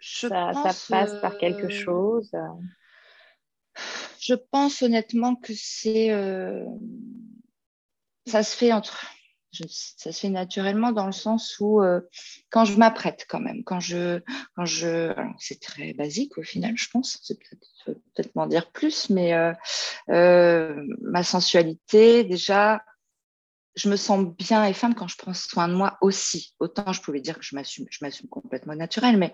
[0.00, 2.34] ça, passe par quelque euh, chose?
[4.20, 6.10] Je pense honnêtement que c'est.
[8.26, 9.06] Ça se fait entre
[9.68, 12.00] ça se fait naturellement dans le sens où euh,
[12.50, 14.20] quand je m'apprête quand même, quand je,
[14.54, 19.10] quand je, c'est très basique au final, je pense, c'est peut-être peut m'en dire plus,
[19.10, 19.52] mais euh,
[20.10, 22.82] euh, ma sensualité, déjà,
[23.76, 26.54] je me sens bien et femme quand je prends soin de moi aussi.
[26.58, 27.86] Autant je pouvais dire que je m'assume,
[28.30, 29.32] complètement naturelle, mais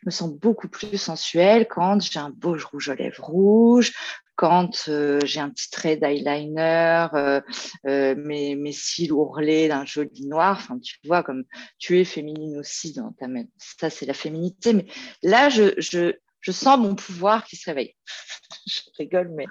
[0.00, 3.92] je me sens beaucoup plus sensuelle quand j'ai un beau rouge aux lèvres rouges,
[4.34, 7.40] quand euh, j'ai un petit trait d'eyeliner, euh,
[7.86, 10.56] euh, mes, cils ourlés d'un joli noir.
[10.58, 11.44] Enfin, tu vois, comme
[11.78, 13.26] tu es féminine aussi dans ta
[13.58, 14.72] Ça, c'est la féminité.
[14.72, 14.86] Mais
[15.22, 17.94] là, je, je, je sens mon pouvoir qui se réveille.
[18.66, 19.46] je rigole, mais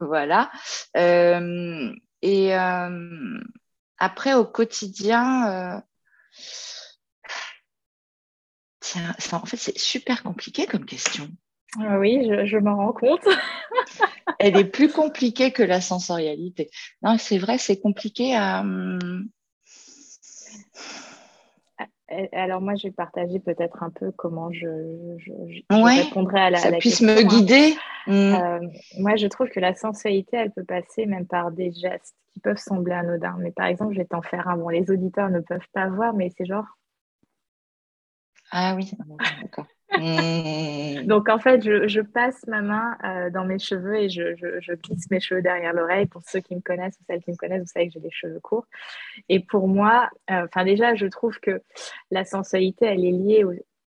[0.00, 0.50] voilà.
[2.22, 2.52] et
[3.98, 5.82] après, au quotidien,
[9.32, 11.28] en fait, c'est super compliqué comme question.
[11.80, 13.24] Ah oui, je, je m'en rends compte.
[14.38, 16.70] Elle est plus compliquée que la sensorialité.
[17.02, 18.64] Non, c'est vrai, c'est compliqué à.
[22.16, 24.66] Hum, alors moi, je vais partager peut-être un peu comment je,
[25.70, 27.74] répondrai à la, ça puisse me guider.
[28.06, 28.34] Hum.
[28.34, 28.60] Euh,
[28.98, 32.58] moi, je trouve que la sensualité, elle peut passer même par des gestes qui peuvent
[32.58, 33.36] sembler anodins.
[33.38, 34.56] Mais par exemple, je vais t'en faire un.
[34.56, 36.66] Bon, les auditeurs ne peuvent pas voir, mais c'est genre.
[38.52, 38.92] Ah oui,
[39.42, 39.66] d'accord.
[39.98, 41.06] Mmh.
[41.06, 45.20] Donc en fait, je, passe ma main euh, dans mes cheveux et je, glisse mes
[45.20, 46.06] cheveux derrière l'oreille.
[46.06, 48.10] Pour ceux qui me connaissent ou celles qui me connaissent, vous savez que j'ai des
[48.10, 48.66] cheveux courts.
[49.28, 51.62] Et pour moi, euh, enfin déjà, je trouve que
[52.10, 53.44] la sensualité, elle est liée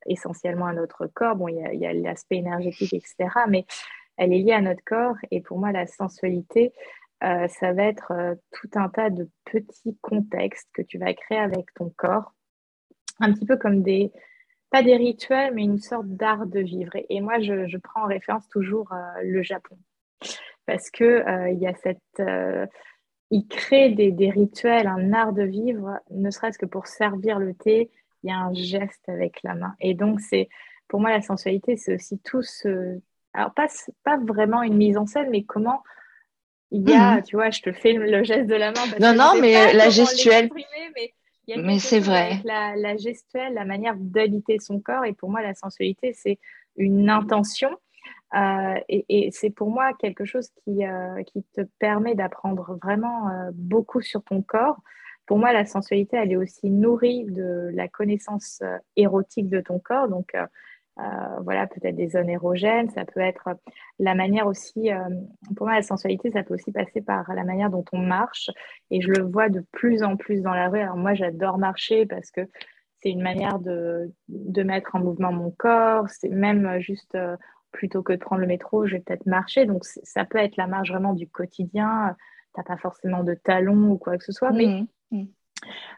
[0.05, 1.35] essentiellement à notre corps.
[1.35, 3.15] Bon, il y a, l'aspect énergétique, etc.
[3.47, 3.65] Mais
[4.17, 5.15] elle est liée à notre corps.
[5.31, 6.73] Et pour moi, la sensualité,
[7.23, 8.11] euh, ça va être
[8.51, 12.33] tout un tas de petits contextes que tu vas créer avec ton corps.
[13.21, 14.11] Un petit peu comme des
[14.69, 16.91] pas des rituels, mais une sorte d'art de vivre.
[17.09, 19.77] Et, moi, je, prends en référence toujours euh, le Japon.
[20.65, 21.99] Parce que euh, il y a cette.
[22.19, 22.65] Euh,
[23.31, 27.53] il crée des, des, rituels, un art de vivre, ne serait-ce que pour servir le
[27.55, 27.89] thé,
[28.23, 29.73] il y a un geste avec la main.
[29.79, 30.47] Et donc, c'est
[30.87, 32.99] pour moi, la sensualité, c'est aussi tout ce.
[33.33, 33.67] Alors, pas,
[34.03, 35.83] pas vraiment une mise en scène, mais comment
[36.71, 37.23] il y a, mhm.
[37.23, 38.81] tu vois, je te fais le geste de la main.
[38.99, 40.49] non, non, mais la gestuelle.
[40.53, 41.13] Mais
[41.57, 42.41] mais c'est vrai.
[42.43, 45.05] La, la, gestuelle, la manière d'habiter son corps.
[45.05, 46.39] Et pour moi, la sensualité, c'est
[46.75, 47.69] une intention.
[48.35, 53.51] Euh, et, c'est pour moi quelque chose qui, euh, qui te permet d'apprendre vraiment euh,
[53.53, 54.79] beaucoup sur ton corps.
[55.25, 58.61] Pour moi, la sensualité, elle est aussi nourrie de la connaissance
[58.95, 60.07] érotique de ton corps.
[60.07, 60.35] Donc,
[60.97, 63.49] euh, voilà, peut-être des zones érogènes, ça peut être
[63.99, 65.09] la manière aussi, euh,
[65.57, 68.49] pour moi la sensualité, ça peut aussi passer par la manière dont on marche,
[68.91, 70.79] et je le vois de plus en plus dans la rue.
[70.79, 72.47] Alors moi j'adore marcher parce que
[73.01, 77.35] c'est une manière de, de, mettre en mouvement mon corps, c'est même juste euh,
[77.73, 80.67] plutôt que de prendre le métro, je vais peut-être marcher, donc ça peut être la
[80.67, 82.15] marche vraiment du quotidien,
[82.53, 85.25] tu n'as pas forcément de talons ou quoi que ce soit, mais mmh,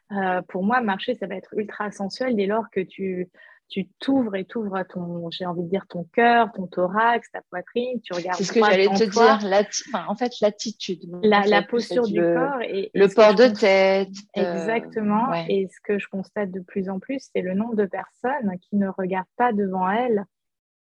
[0.09, 0.41] mmh.
[0.47, 3.29] pour moi marcher ça va être ultra sensuel dès lors que tu
[3.69, 7.99] tu t'ouvres et t'ouvres ton, j'ai envie de dire ton cœur, ton thorax, ta poitrine,
[8.01, 8.37] tu regardes.
[8.37, 11.01] C'est ce que j'allais te dire, en fait l'attitude.
[11.21, 14.09] La, posture du corps et, le port de tête.
[14.37, 15.33] Euh, Exactement.
[15.49, 18.77] Et ce que je constate de plus en plus, c'est le nombre de personnes qui
[18.77, 20.25] ne regardent pas devant elles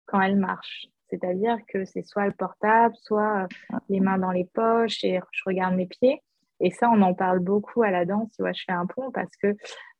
[0.05, 0.87] quand elles marchent.
[1.09, 5.41] C'est-à-dire que c'est soit le portable, soit euh, les mains dans les poches et je
[5.45, 6.21] regarde mes pieds.
[6.59, 8.29] Et ça, on en parle beaucoup à la danse.
[8.35, 9.55] Tu vois, je fais un pont parce que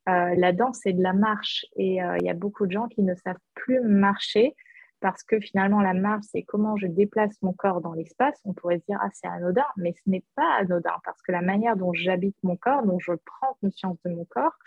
[0.08, 1.66] euh, la danse, c'est de la marche.
[1.76, 4.56] Et euh, il y a beaucoup de gens qui ne savent plus marcher
[5.00, 8.40] parce que finalement, la marche, c'est comment je déplace mon corps dans l'espace.
[8.46, 11.42] On pourrait se dire, ah, c'est anodin, mais ce n'est pas anodin parce que la
[11.42, 14.58] manière dont j'habite mon corps, dont je prends conscience de mon corps,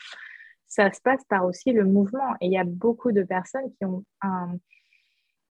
[0.66, 2.34] ça se passe par aussi le mouvement.
[2.40, 4.04] Et il y a beaucoup de personnes qui ont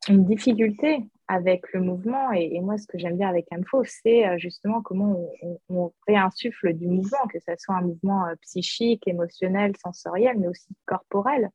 [0.07, 2.31] une difficulté avec le mouvement.
[2.31, 5.29] Et, moi, ce que j'aime bien avec Info, c'est euh, justement comment
[5.69, 10.75] on, réinsuffle du mouvement, que ce soit un mouvement euh, psychique, émotionnel, sensoriel, mais aussi
[10.85, 11.49] corporel.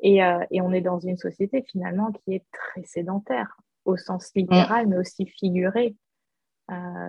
[0.00, 0.18] Et,
[0.50, 4.98] et, on est dans une société finalement qui est très sédentaire, au sens littéral, mais
[4.98, 5.94] aussi figuré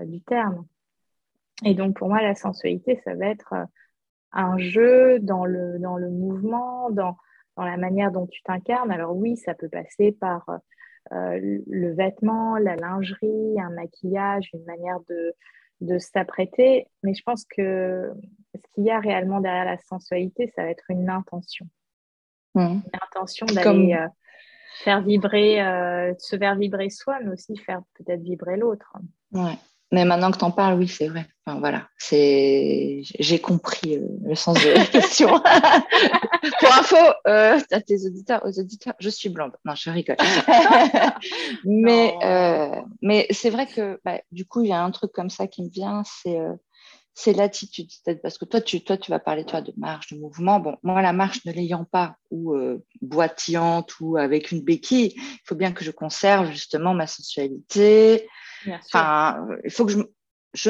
[0.06, 0.66] du terme.
[1.66, 3.54] Et donc, pour moi, la sensualité, ça va être
[4.32, 7.18] un jeu dans le, dans le mouvement, dans,
[7.56, 8.92] dans la manière dont tu t'incarnes.
[8.92, 10.50] Alors oui, ça peut passer par
[11.14, 15.34] euh, le vêtement, la lingerie, un maquillage, une manière de,
[15.82, 16.88] de s'apprêter.
[17.04, 18.12] Mais je pense que
[18.56, 21.68] ce qu'il y a réellement derrière la sensualité, ça va être une intention.
[22.56, 22.60] Mmh.
[22.62, 24.08] Une intention d'aller euh,
[24.84, 28.92] faire vibrer, euh, se faire vibrer soi, mais aussi faire peut-être vibrer l'autre.
[29.32, 29.58] Ouais.
[29.96, 31.26] Mais maintenant que tu en parles, oui, c'est vrai.
[31.46, 33.00] Enfin, voilà, c'est...
[33.18, 35.30] j'ai compris euh, le sens de la question.
[36.60, 39.54] Pour info, euh, à tes auditeurs, aux auditeurs, je suis blonde.
[39.64, 40.18] Non, je rigole.
[41.64, 45.30] mais, euh, mais c'est vrai que bah, du coup, il y a un truc comme
[45.30, 46.42] ça qui me vient, c'est,
[47.14, 47.88] c'est l'attitude.
[48.22, 50.60] parce que toi tu, toi, tu vas parler toi, de marche, de mouvement.
[50.60, 52.54] Bon, moi, la marche, ne l'ayant pas, ou
[53.02, 58.28] boitillante, ou avec une béquille, il faut bien que je conserve justement ma sensualité
[58.68, 60.00] Enfin, il faut que je,
[60.56, 60.70] je,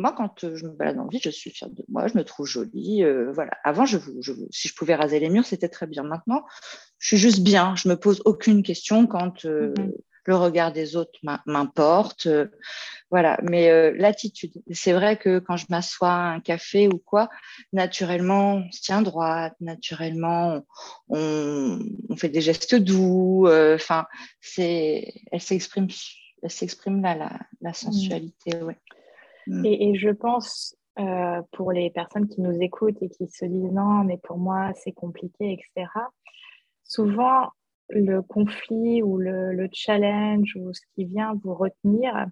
[0.00, 2.46] moi, quand je me balade en ville, je suis fière de moi, je me trouve
[2.46, 3.04] jolie.
[3.04, 3.52] Euh, voilà.
[3.64, 6.02] Avant, je, je, si je pouvais raser les murs, c'était très bien.
[6.02, 6.44] Maintenant,
[6.98, 7.76] je suis juste bien.
[7.76, 9.92] Je me pose aucune question quand euh, mm-hmm.
[10.24, 12.26] le regard des autres m'importe.
[12.26, 12.46] Euh,
[13.10, 13.38] voilà.
[13.42, 17.28] Mais l'attitude, c'est vrai que quand je m'assois à un café ou quoi,
[17.72, 20.64] naturellement, on se tient droite, naturellement,
[21.08, 21.78] on,
[22.08, 23.46] on fait des gestes doux.
[23.48, 24.06] Enfin,
[24.40, 25.88] c'est, elle s'exprime
[26.46, 28.52] s'exprime là, la, la sensualité.
[29.46, 29.64] Mm.
[29.64, 34.04] Et, je pense, euh, pour les personnes qui nous écoutent et qui se disent non,
[34.04, 35.88] mais pour moi, c'est compliqué, etc.,
[36.82, 37.50] souvent,
[37.88, 42.26] le conflit ou le, le, challenge ou ce qui vient vous retenir,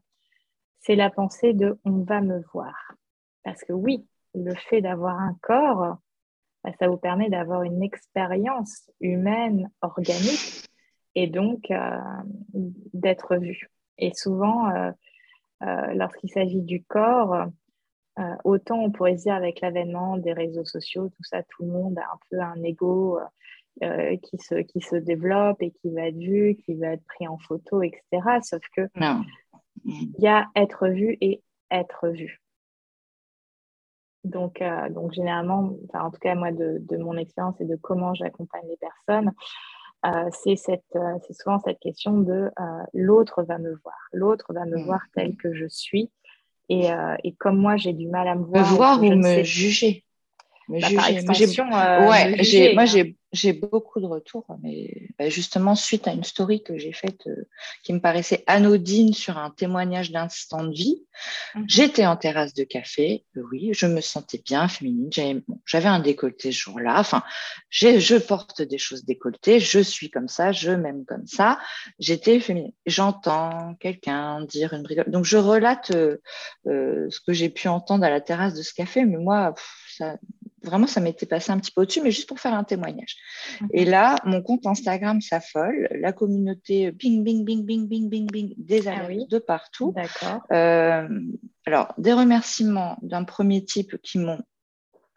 [0.80, 2.74] c'est la pensée de on va me voir.
[3.44, 5.98] Parce que oui, le fait d'avoir un corps,
[6.64, 10.64] bah, ça vous permet d'avoir une expérience humaine, organique,
[11.14, 11.98] et donc euh,
[12.92, 13.70] d'être vu.
[13.98, 14.90] Et souvent, euh,
[15.62, 17.46] euh, lorsqu'il s'agit du corps,
[18.18, 21.98] euh, autant on pourrait dire avec l'avènement des réseaux sociaux, tout ça, tout le monde
[21.98, 23.18] a un peu un ego
[23.80, 27.38] qui, se, qui se développe et qui va être vu, qui va être pris en
[27.38, 28.02] photo, etc.
[28.42, 28.82] Sauf que
[29.84, 31.42] il y a être vu et
[31.72, 32.40] être vu.
[34.22, 38.68] Donc, donc généralement, en tout cas moi de, de mon expérience et de comment j'accompagne
[38.68, 39.32] les personnes,
[40.04, 40.30] euh, euh,
[41.26, 44.84] c'est souvent cette question de euh, l'autre va me voir, l'autre va me mm.
[44.84, 46.10] voir tel que je suis.
[46.70, 46.88] Et,
[47.38, 48.70] comme moi, j'ai du mal à me voir.
[48.70, 50.02] Me voir ou me juger.
[50.68, 51.20] Me bah, juger.
[51.62, 56.78] ouais, moi, j'ai j'ai beaucoup de retours, mais bah, justement suite à une story que
[56.78, 57.48] j'ai faite euh,
[57.82, 61.02] qui me paraissait anodine sur un témoignage d'instant de vie.
[61.56, 61.64] Mhm.
[61.68, 65.10] J'étais en terrasse de café, euh, oui, je me sentais bien féminine,
[65.66, 67.24] j'avais un décolleté ce jour-là, enfin,
[67.70, 71.58] je porte des choses décolletées, je suis comme ça, je m'aime comme ça,
[71.98, 72.72] j'étais féminine.
[72.86, 76.20] J'entends quelqu'un dire une brigade, donc je relate euh,
[76.64, 79.54] ce que j'ai pu entendre à la terrasse de ce café, mais moi,
[79.88, 80.16] ça,
[80.64, 83.16] vraiment, ça m'était passé un petit peu au-dessus, mais juste pour faire un témoignage.
[83.72, 88.54] Et là, mon compte Instagram s'affole, la communauté bing, bing, bing, bing, bing, bing, bing,
[88.56, 89.92] des ah alertes de partout.
[89.94, 90.42] D'accord.
[90.52, 91.08] Euh,
[91.66, 94.40] alors, des remerciements d'un premier type qui m'ont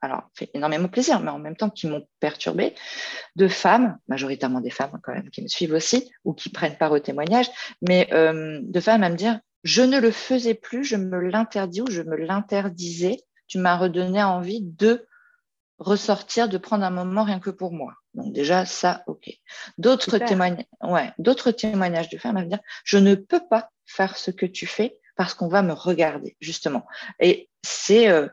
[0.02, 2.76] alors fait énormément plaisir, mais en même temps qui m'ont perturbé,
[3.36, 6.92] de femmes, majoritairement des femmes quand même, qui me suivent aussi ou qui prennent part
[6.92, 7.50] au témoignage,
[7.82, 11.82] mais euh, de femmes à me dire je ne le faisais plus, je me l'interdis
[11.82, 13.18] ou je me l'interdisais.
[13.48, 15.06] Tu m'as redonné envie de
[15.80, 17.94] ressortir, de prendre un moment rien que pour moi.
[18.14, 19.30] Donc déjà, ça, ok.
[19.78, 24.32] D'autres témoignages, ouais, d'autres témoignages de femmes à dire, je ne peux pas faire ce
[24.32, 26.86] que tu fais parce qu'on va me regarder, justement.
[27.20, 28.28] Et c'est, euh,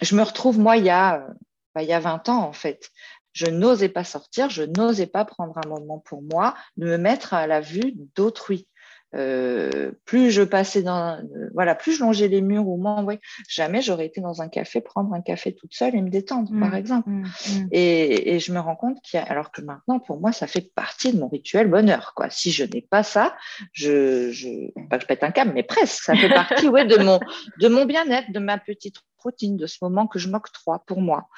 [0.00, 1.26] je me retrouve, moi, il y a,
[1.74, 2.90] bah, il y a 20 ans, en fait.
[3.32, 7.32] Je n'osais pas sortir, je n'osais pas prendre un moment pour moi, de me mettre
[7.32, 8.68] à la vue d'autrui.
[9.14, 13.20] Euh, plus je passais dans, euh, voilà, plus je longeais les murs ou moins, ouais,
[13.48, 16.70] jamais j'aurais été dans un café prendre un café toute seule et me détendre, par
[16.70, 17.10] mmh, exemple.
[17.10, 17.68] Mmh, mmh.
[17.72, 20.46] Et, et, je me rends compte qu'il y a, alors que maintenant, pour moi, ça
[20.46, 22.30] fait partie de mon rituel bonheur, quoi.
[22.30, 23.36] Si je n'ai pas ça,
[23.72, 24.48] je, je,
[24.88, 27.20] pas que je pète un câble, mais presque, ça fait partie, ouais, de mon,
[27.60, 31.28] de mon bien-être, de ma petite routine, de ce moment que je m'octroie pour moi.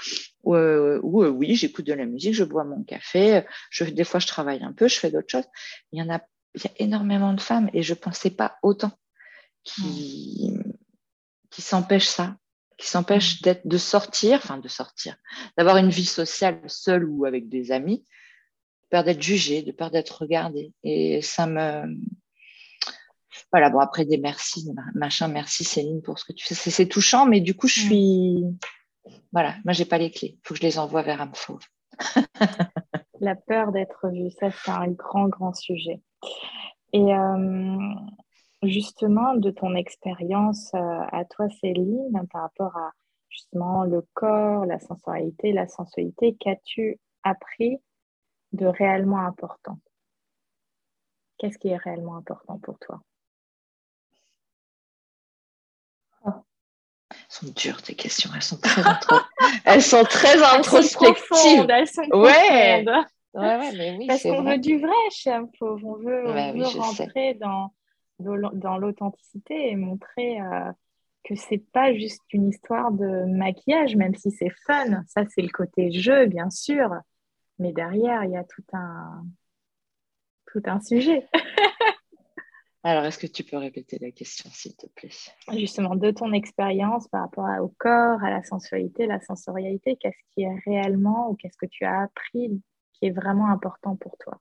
[0.45, 4.27] Où, euh, oui, j'écoute de la musique, je bois mon café, je, des fois je
[4.27, 5.49] travaille un peu, je fais d'autres choses.
[5.93, 6.21] Il y en a
[6.55, 8.93] il y a énormément de femmes, et je ne pensais pas autant,
[9.65, 10.53] qui,
[11.51, 12.37] qui s'empêchent ça,
[12.77, 13.45] qui s'empêchent mm.
[13.45, 15.17] d'être, de sortir, enfin de sortir,
[15.57, 19.91] d'avoir une vie sociale seule ou avec des amis, de peur d'être jugée, de peur
[19.91, 20.73] d'être regardée.
[20.83, 21.97] Et ça me.
[23.51, 26.55] Voilà, bon, après des merci, machin, merci Céline pour ce que tu fais.
[26.55, 27.85] C'est, touchant, mais du coup, je mm.
[27.85, 28.45] suis.
[29.33, 30.37] Voilà, moi, j'ai pas les clés.
[30.37, 31.65] Il faut que je les envoie vers Amfauve.
[33.21, 36.01] la peur d'être vu, ça c'est un grand, grand sujet.
[36.93, 37.79] Et euh,
[38.63, 42.93] justement, de ton expérience euh, à toi, Céline, par rapport à
[43.29, 47.79] justement le corps, la sensorialité, la sensualité, qu'as-tu appris
[48.53, 49.79] de réellement important?
[51.39, 53.01] Qu'est-ce qui est réellement important pour toi?
[57.29, 58.83] Sont dures tes questions, elles sont très,
[59.65, 61.67] elles sont très introspectives.
[61.69, 62.85] Elles sont ouais.
[63.35, 66.53] Ouais, ouais, mais oui, Parce qu'on veut du vrai chez un pauvre, on veut, on
[66.53, 67.73] veut rentrer dans,
[68.21, 70.71] dans l'authenticité et montrer euh,
[71.25, 75.03] que c'est pas juste une histoire de maquillage, même si c'est fun.
[75.09, 76.91] Ça, c'est le côté jeu, bien sûr.
[77.59, 79.25] Mais derrière, il y a tout un,
[80.47, 81.27] tout un sujet.
[82.87, 85.09] Alors, est-ce que tu peux répéter la question, s'il te plaît?
[85.57, 90.43] Justement, de ton expérience par rapport au corps, à la sensualité, la sensorialité, qu'est-ce qui
[90.43, 92.61] est réellement ou qu'est-ce que tu as appris
[92.95, 94.41] qui est vraiment important pour toi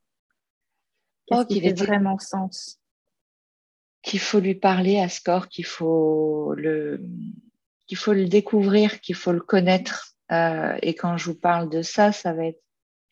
[1.27, 2.79] Qu'est-ce oh, qui fait vraiment sens?
[4.01, 7.01] Qu'il faut lui parler à ce corps, qu'il faut le,
[7.87, 10.15] qu'il faut le découvrir, qu'il faut le connaître.
[10.31, 12.61] Euh, et quand je vous parle de ça, ça va être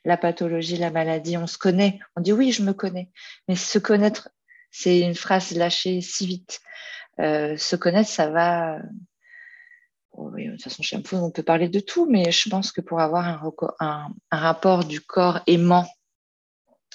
[0.03, 1.37] la pathologie, la maladie.
[1.37, 1.99] On se connaît.
[2.17, 3.09] On dit oui, je me connais.
[3.47, 4.29] Mais se connaître
[4.71, 6.61] c'est une phrase lâchée si vite.
[7.19, 8.79] Euh, se connaître, ça va.
[10.13, 12.81] Oh de toute façon, chez un on peut parler de tout, mais je pense que
[12.81, 13.25] pour avoir
[13.79, 15.87] un, rapport du corps aimant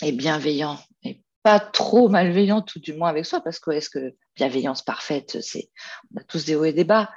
[0.02, 4.14] et bienveillant, et pas trop malveillant, tout du moins avec soi, parce que est-ce que
[4.34, 5.70] bienveillance parfaite, c'est
[6.14, 7.10] on a tous des hauts et des bas.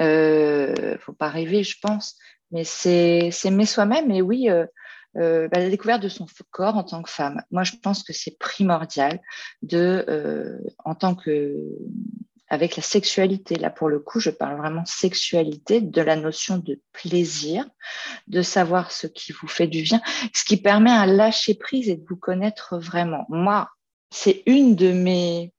[0.00, 2.16] Euh, faut pas rêver, je pense,
[2.50, 4.10] mais c'est s'aimer soi-même.
[4.10, 4.66] Et oui, euh,
[5.16, 7.42] euh, bah, la découverte de son corps en tant que femme.
[7.50, 9.20] Moi, je pense que c'est primordial
[9.62, 11.56] de, euh, en tant que,
[12.50, 16.80] avec la sexualité, là pour le coup, je parle vraiment sexualité, de la notion de
[16.92, 17.66] plaisir,
[18.26, 20.00] de savoir ce qui vous fait du bien,
[20.32, 23.26] ce qui permet un lâcher prise et de vous connaître vraiment.
[23.28, 23.68] Moi,
[24.10, 25.52] c'est une de mes,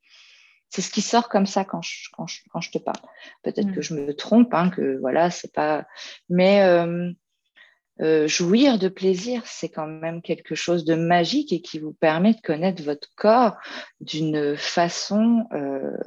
[0.69, 2.99] c'est ce qui sort comme ça quand je, quand je, quand je te parle.
[3.43, 3.75] Peut-être mm.
[3.75, 5.85] que je me trompe, hein, que voilà, c'est pas,
[6.29, 7.11] mais euh,
[8.01, 12.33] euh, jouir de plaisir, c'est quand même quelque chose de magique et qui vous permet
[12.33, 13.57] de connaître votre corps
[13.99, 15.45] d'une façon...
[15.53, 15.97] Euh,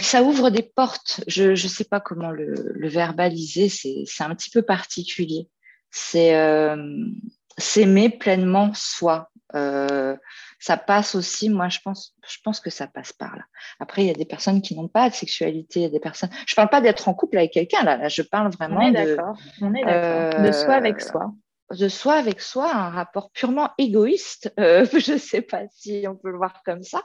[0.00, 1.22] ça ouvre des portes.
[1.26, 5.48] Je ne sais pas comment le, verbaliser, c'est un petit peu particulier.
[5.90, 6.76] C'est euh,
[7.56, 9.30] s'aimer pleinement soi.
[9.54, 10.16] Euh,
[10.58, 13.44] ça passe aussi, moi je pense, je pense que ça passe par là.
[13.78, 16.00] Après, il y a des personnes qui n'ont pas de sexualité, il y a des
[16.00, 16.30] personnes.
[16.46, 19.06] Je parle pas d'être en couple avec quelqu'un là, là, je parle vraiment On est
[19.06, 19.16] de.
[19.62, 20.42] On est d'accord.
[20.42, 21.32] de soi avec soi.
[21.72, 24.52] De soi avec soi, un rapport purement égoïste.
[24.66, 27.02] Euh, je ne sais pas si on peut le voir comme ça,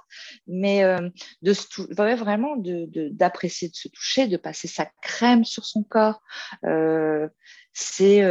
[0.47, 1.09] mais euh,
[1.41, 1.53] de
[2.15, 6.21] vraiment d'apprécier de, de, se toucher, de passer sa crème sur son corps.
[6.65, 7.27] Euh,
[7.73, 8.23] c'est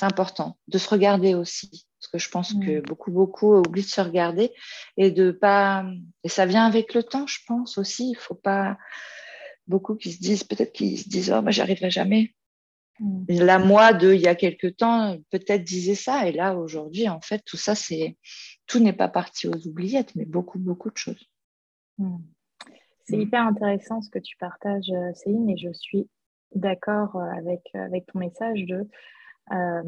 [0.00, 2.82] important de se regarder aussi parce que je pense que mm.
[2.82, 4.52] beaucoup, beaucoup oublient de se regarder
[4.96, 5.84] et de pas.
[6.24, 8.10] Et ça vient avec le temps, je pense aussi.
[8.10, 8.76] Il faut pas.
[9.66, 12.35] Beaucoup qui se disent, peut-être qu'ils se disent, oh, moi, j'y arriverai jamais.
[13.00, 13.24] Mm.
[13.28, 16.28] La moi de il y a quelques temps, peut-être disait ça.
[16.28, 18.16] Et là, aujourd'hui, en fait, tout ça, c'est.
[18.66, 21.28] Tout n'est pas parti aux oubliettes, mais beaucoup, beaucoup de choses.
[21.98, 22.16] Mm.
[23.04, 26.08] C'est hyper intéressant ce que tu partages, euh, Céline, et je suis
[26.54, 28.88] d'accord euh, avec, avec ton message de
[29.52, 29.82] euh,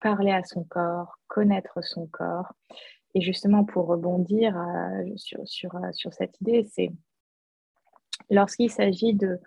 [0.00, 2.52] parler à son corps, connaître son corps.
[3.14, 6.90] Et justement, pour rebondir euh, sur, sur, euh, sur, cette idée, c'est
[8.30, 9.38] lorsqu'il s'agit de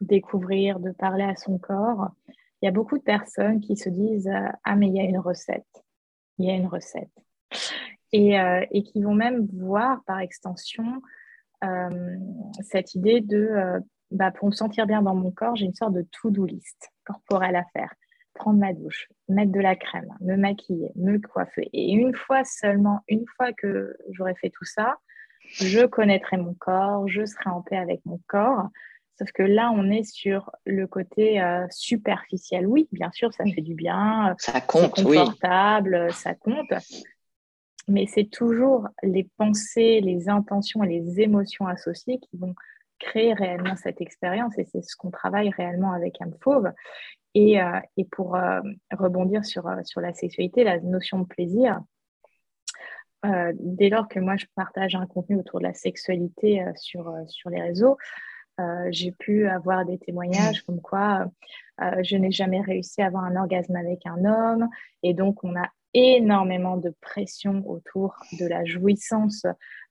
[0.00, 2.10] découvrir, de parler à son corps,
[2.60, 5.04] il y a beaucoup de personnes qui se disent euh, Ah, mais il y a
[5.04, 5.66] une recette.
[6.38, 7.10] Il y a une recette.
[8.12, 8.36] Et,
[8.70, 11.02] et qui vont même voir par extension
[12.62, 16.06] cette idée de bah, pour me sentir bien dans mon corps, j'ai une sorte de
[16.10, 17.92] to-do list corporelle à faire
[18.34, 21.68] prendre ma douche, mettre de la crème, me maquiller, me coiffer.
[21.72, 24.96] Et une fois seulement, une fois que j'aurai fait tout ça,
[25.40, 28.68] je connaîtrai mon corps, je serai en paix avec mon corps.
[29.18, 32.66] Sauf que là, on est sur le côté euh, superficiel.
[32.66, 34.34] Oui, bien sûr, ça fait du bien.
[34.38, 36.72] Ça compte, confortable, ça compte.
[37.88, 42.54] Mais c'est toujours les pensées, les intentions et les émotions associées qui vont
[42.98, 44.58] créer réellement cette expérience.
[44.58, 46.72] Et c'est ce qu'on travaille réellement avec Âme Fauve.
[47.34, 48.60] Et, euh, et pour euh,
[48.92, 51.80] rebondir sur, euh, sur la sexualité, la notion de plaisir,
[53.54, 57.60] dès lors que moi je partage un contenu autour de la sexualité sur, sur les
[57.60, 57.96] réseaux,
[58.90, 61.26] j'ai pu avoir des témoignages comme quoi
[62.02, 64.68] je n'ai jamais réussi à avoir un orgasme avec un homme.
[65.02, 69.46] Et donc on a énormément de pression autour de la jouissance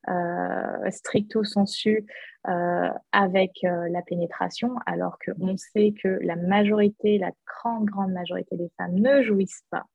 [0.10, 2.06] euh, stricto sensu
[2.48, 8.56] euh, avec euh, la pénétration, alors qu'on sait que la majorité, la grande, grande majorité
[8.56, 9.86] des femmes ne jouissent pas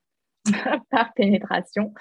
[0.91, 1.95] par pénétration.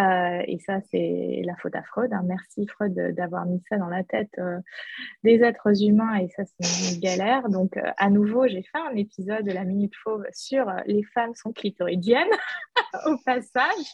[0.00, 2.12] Euh, et ça, c'est la faute à Freud.
[2.12, 2.22] Hein.
[2.24, 4.58] Merci Freud d'avoir mis ça dans la tête euh,
[5.22, 7.48] des êtres humains et ça, c'est une galère.
[7.48, 11.34] Donc, euh, à nouveau, j'ai fait un épisode de la Minute Fauve sur les femmes
[11.34, 12.26] sont clitoridiennes
[13.06, 13.86] au passage.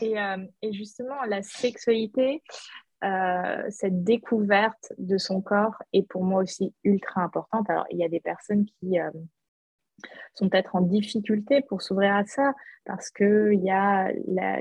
[0.00, 0.14] Et,
[0.62, 2.42] et, justement, la sexualité,
[3.02, 7.68] cette découverte de son corps est pour moi aussi ultra importante.
[7.68, 8.98] Alors, il y a des personnes qui
[10.34, 14.10] sont peut-être en difficulté pour s'ouvrir à ça parce qu'il y a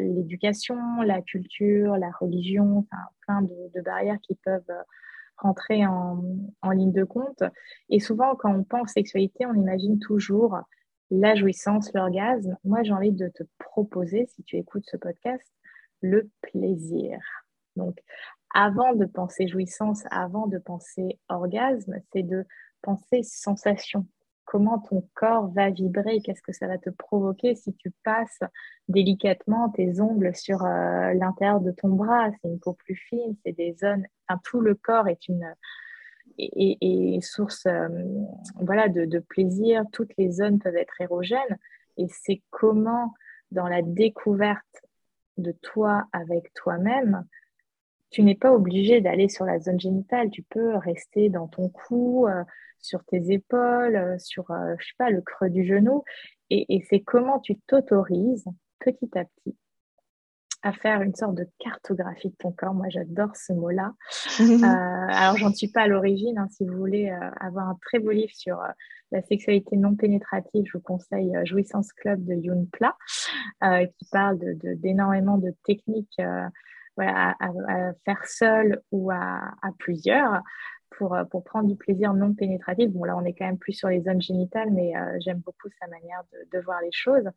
[0.01, 4.83] l'éducation, la, culture, la religion, enfin, plein de, barrières qui peuvent euh,
[5.37, 6.23] rentrer en,
[6.61, 7.43] en, ligne de compte.
[7.89, 10.59] Et souvent, quand on pense sexualité, on imagine toujours
[11.11, 12.57] la jouissance, l'orgasme.
[12.63, 15.45] Moi, j'ai envie de te proposer, si tu écoutes ce podcast,
[16.01, 17.19] le plaisir.
[17.75, 17.97] Donc,
[18.53, 22.45] avant de penser jouissance, avant de penser orgasme, c'est de
[22.81, 24.05] penser sensation,
[24.49, 28.39] comment ton corps va vibrer, qu'est-ce que ça va te provoquer si tu passes
[28.87, 32.31] délicatement tes ongles sur euh, l'intérieur de ton bras.
[32.31, 34.07] C'est une peau plus fine, c'est des zones,
[34.43, 35.53] tout le corps est une
[36.39, 39.83] et, source euh, de, plaisir.
[39.91, 41.59] Toutes les zones peuvent être érogènes
[41.97, 43.13] et c'est comment
[43.51, 44.83] dans la découverte
[45.37, 47.23] de toi avec toi-même,
[48.11, 52.27] tu n'es pas obligé d'aller sur la zone génitale, tu peux rester dans ton cou,
[52.27, 52.43] euh,
[52.79, 56.03] sur tes épaules, euh, sur, euh, je sais pas, le creux du genou.
[56.49, 58.45] Et, c'est comment tu t'autorises
[58.79, 59.55] petit à petit
[60.61, 62.73] à faire une sorte de cartographie de ton corps.
[62.73, 63.93] Moi, j'adore ce mot-là.
[65.13, 66.37] alors, j'en suis pas à l'origine.
[66.37, 66.47] Hein.
[66.49, 68.57] Si vous voulez avoir un très beau livre sur
[69.11, 72.97] la sexualité non pénétrative, je vous conseille Jouissance Club de Yoon Pla,
[73.61, 74.39] qui parle
[74.75, 76.19] d'énormément de, de, techniques
[77.07, 77.35] à,
[78.05, 80.41] faire seul ou à, plusieurs
[80.97, 82.89] pour, euh, pour, prendre du plaisir non pénétratif.
[82.89, 85.69] Bon, là, on est quand même plus sur les zones génitales, mais euh, j'aime beaucoup
[85.79, 87.29] sa manière de, voir les choses.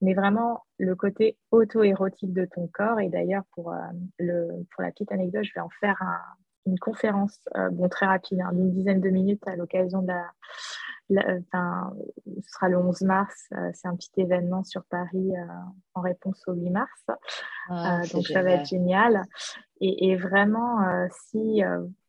[0.00, 3.00] Mais vraiment, le côté auto-érotique de ton corps.
[3.00, 6.00] Et d'ailleurs, pour, euh, pour la petite anecdote, je vais en faire
[6.66, 7.38] une conférence,
[7.72, 10.30] bon, très rapide, hein, d'une dizaine de minutes à l'occasion de la,
[11.10, 11.92] enfin,
[12.26, 15.44] ce sera le 11 mars, euh, c'est un petit événement sur Paris euh,
[15.94, 17.04] en réponse au 8 mars.
[17.68, 19.24] Ah, euh, donc ça va être génial.
[19.80, 20.78] Et, vraiment,
[21.10, 21.60] si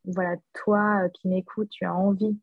[0.05, 2.37] voilà, toi qui m'écoutes, tu as envie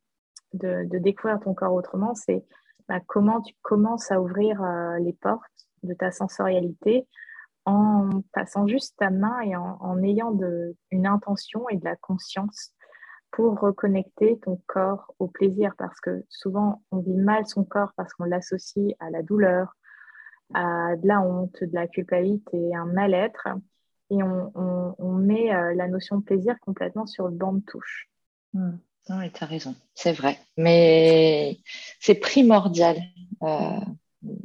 [0.54, 2.44] de, découvrir ton corps autrement, c'est
[2.88, 4.61] bah, comment tu commences à ouvrir
[4.98, 7.06] les portes de ta sensorialité
[7.66, 10.36] en passant juste ta main et en, ayant
[10.90, 12.72] une intention et de la conscience
[13.30, 18.12] pour reconnecter ton corps au plaisir parce que souvent on vit mal son corps parce
[18.14, 19.76] qu'on l'associe à la douleur,
[20.54, 23.48] à de la honte, de la culpabilité, un mal-être
[24.11, 28.08] et on, met euh, la notion de plaisir complètement sur le banc de touche.
[28.52, 28.78] Hmm.
[29.08, 30.38] Oui, tu as raison, c'est vrai.
[30.56, 31.58] Mais
[32.00, 32.96] c'est primordial.
[33.42, 33.80] Euh,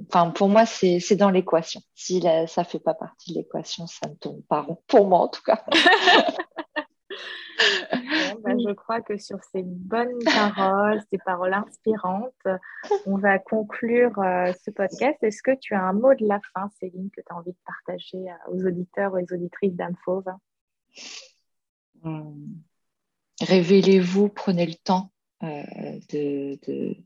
[0.07, 1.81] enfin, pour moi, c'est dans l'équation.
[1.93, 4.81] Si ça ne fait pas partie de l'équation, ça ne tombe pas rond.
[4.87, 5.63] Pour moi, en tout cas.
[8.43, 12.47] Bah, je crois que sur ces bonnes paroles, ces paroles inspirantes,
[13.05, 15.17] on va conclure euh, ce podcast.
[15.21, 17.57] Est-ce que tu as un mot de la fin, Céline, que tu as envie de
[17.65, 20.25] partager euh, aux auditeurs ou aux auditrices d'âme Fauve
[22.03, 22.55] hmm.
[23.41, 25.11] Révélez-vous, prenez le temps.
[25.43, 26.97] Euh, de,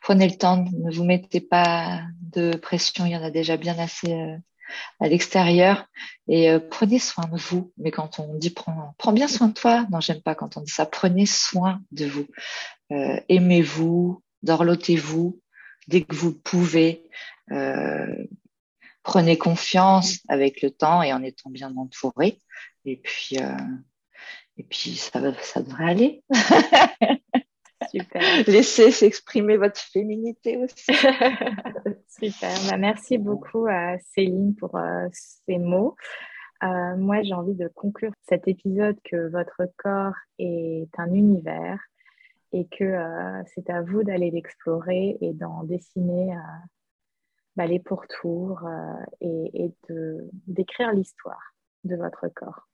[0.00, 3.78] prenez le temps, ne vous mettez pas de pression, il y en a déjà bien
[3.78, 4.38] assez
[5.00, 5.86] à l'extérieur
[6.28, 7.72] et euh, prenez soin de vous.
[7.76, 10.60] Mais quand on dit prends, prends bien soin de toi, non, j'aime pas quand on
[10.60, 10.86] dit ça.
[10.86, 12.26] Prenez soin de vous.
[12.92, 15.40] Euh, aimez-vous, dorlotez-vous
[15.88, 17.08] dès que vous pouvez.
[17.50, 18.26] Euh,
[19.02, 22.38] prenez confiance avec le temps et en étant bien entouré.
[22.84, 23.36] Et puis,
[24.56, 26.22] et puis ça, ça devrait aller.
[27.90, 28.20] Super.
[28.46, 30.86] Laissez s'exprimer votre féminité aussi.
[32.08, 32.54] Super.
[32.70, 35.96] Bah, merci beaucoup à Céline pour euh, ces mots.
[36.62, 41.80] Euh, moi, j'ai envie de conclure cet épisode que votre corps est un univers
[42.52, 46.34] et que euh, c'est à vous d'aller l'explorer et d'en dessiner
[47.56, 48.68] bah, les pourtours
[49.20, 52.68] et, et de d'écrire l'histoire de votre corps.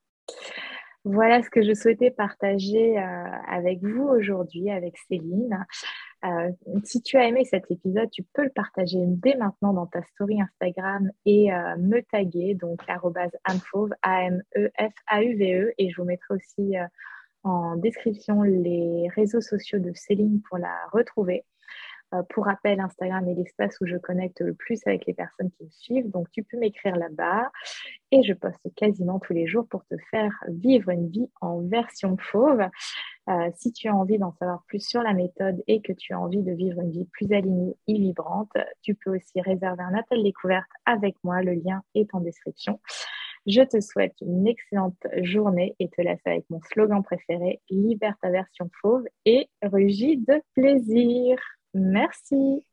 [1.09, 5.65] Voilà ce que je souhaitais partager euh, avec vous aujourd'hui, avec Céline.
[6.25, 6.51] Euh,
[6.83, 10.43] si tu as aimé cet épisode, tu peux le partager dès maintenant dans ta story
[10.43, 12.81] Instagram et euh, me taguer, donc
[13.49, 15.75] amfauve, A-M-E-F-A-U-V-E.
[15.79, 16.75] Et je vous mettrai aussi
[17.45, 21.45] en description les réseaux sociaux de Céline pour la retrouver.
[22.15, 25.65] Euh, pour rappel, Instagram est l'espace où je connecte le plus avec les personnes qui
[25.65, 26.11] me suivent.
[26.11, 27.51] Donc, tu peux m'écrire là-bas
[28.13, 32.17] et je poste quasiment tous les jours pour te faire vivre une vie en version
[32.19, 32.63] fauve.
[33.29, 36.21] Euh, si tu as envie d'en savoir plus sur la méthode et que tu as
[36.21, 38.53] envie de vivre une vie plus alignée et vibrante,
[38.83, 41.43] tu peux aussi réserver un appel découverte avec moi.
[41.43, 42.79] Le lien est en description.
[43.47, 48.31] Je te souhaite une excellente journée et te laisse avec mon slogan préféré, libère ta
[48.31, 51.39] version fauve et rugis de plaisir.
[51.79, 52.65] Merci.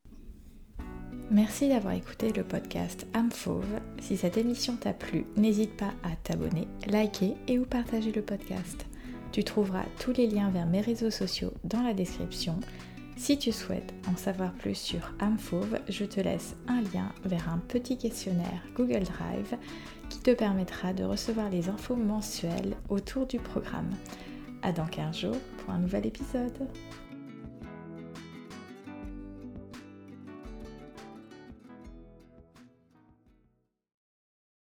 [1.30, 3.80] Merci d'avoir écouté le podcast Âme Fauve.
[4.00, 8.86] Si cette émission t'a plu, n'hésite pas à t'abonner, liker et ou partager le podcast.
[9.30, 12.58] Tu trouveras tous les liens vers mes réseaux sociaux dans la description.
[13.16, 17.58] Si tu souhaites en savoir plus sur Amphove, je te laisse un lien vers un
[17.58, 19.54] petit questionnaire Google Drive
[20.08, 23.90] qui te permettra de recevoir les infos mensuelles autour du programme.
[24.62, 26.68] À dans 15 jours pour un nouvel épisode.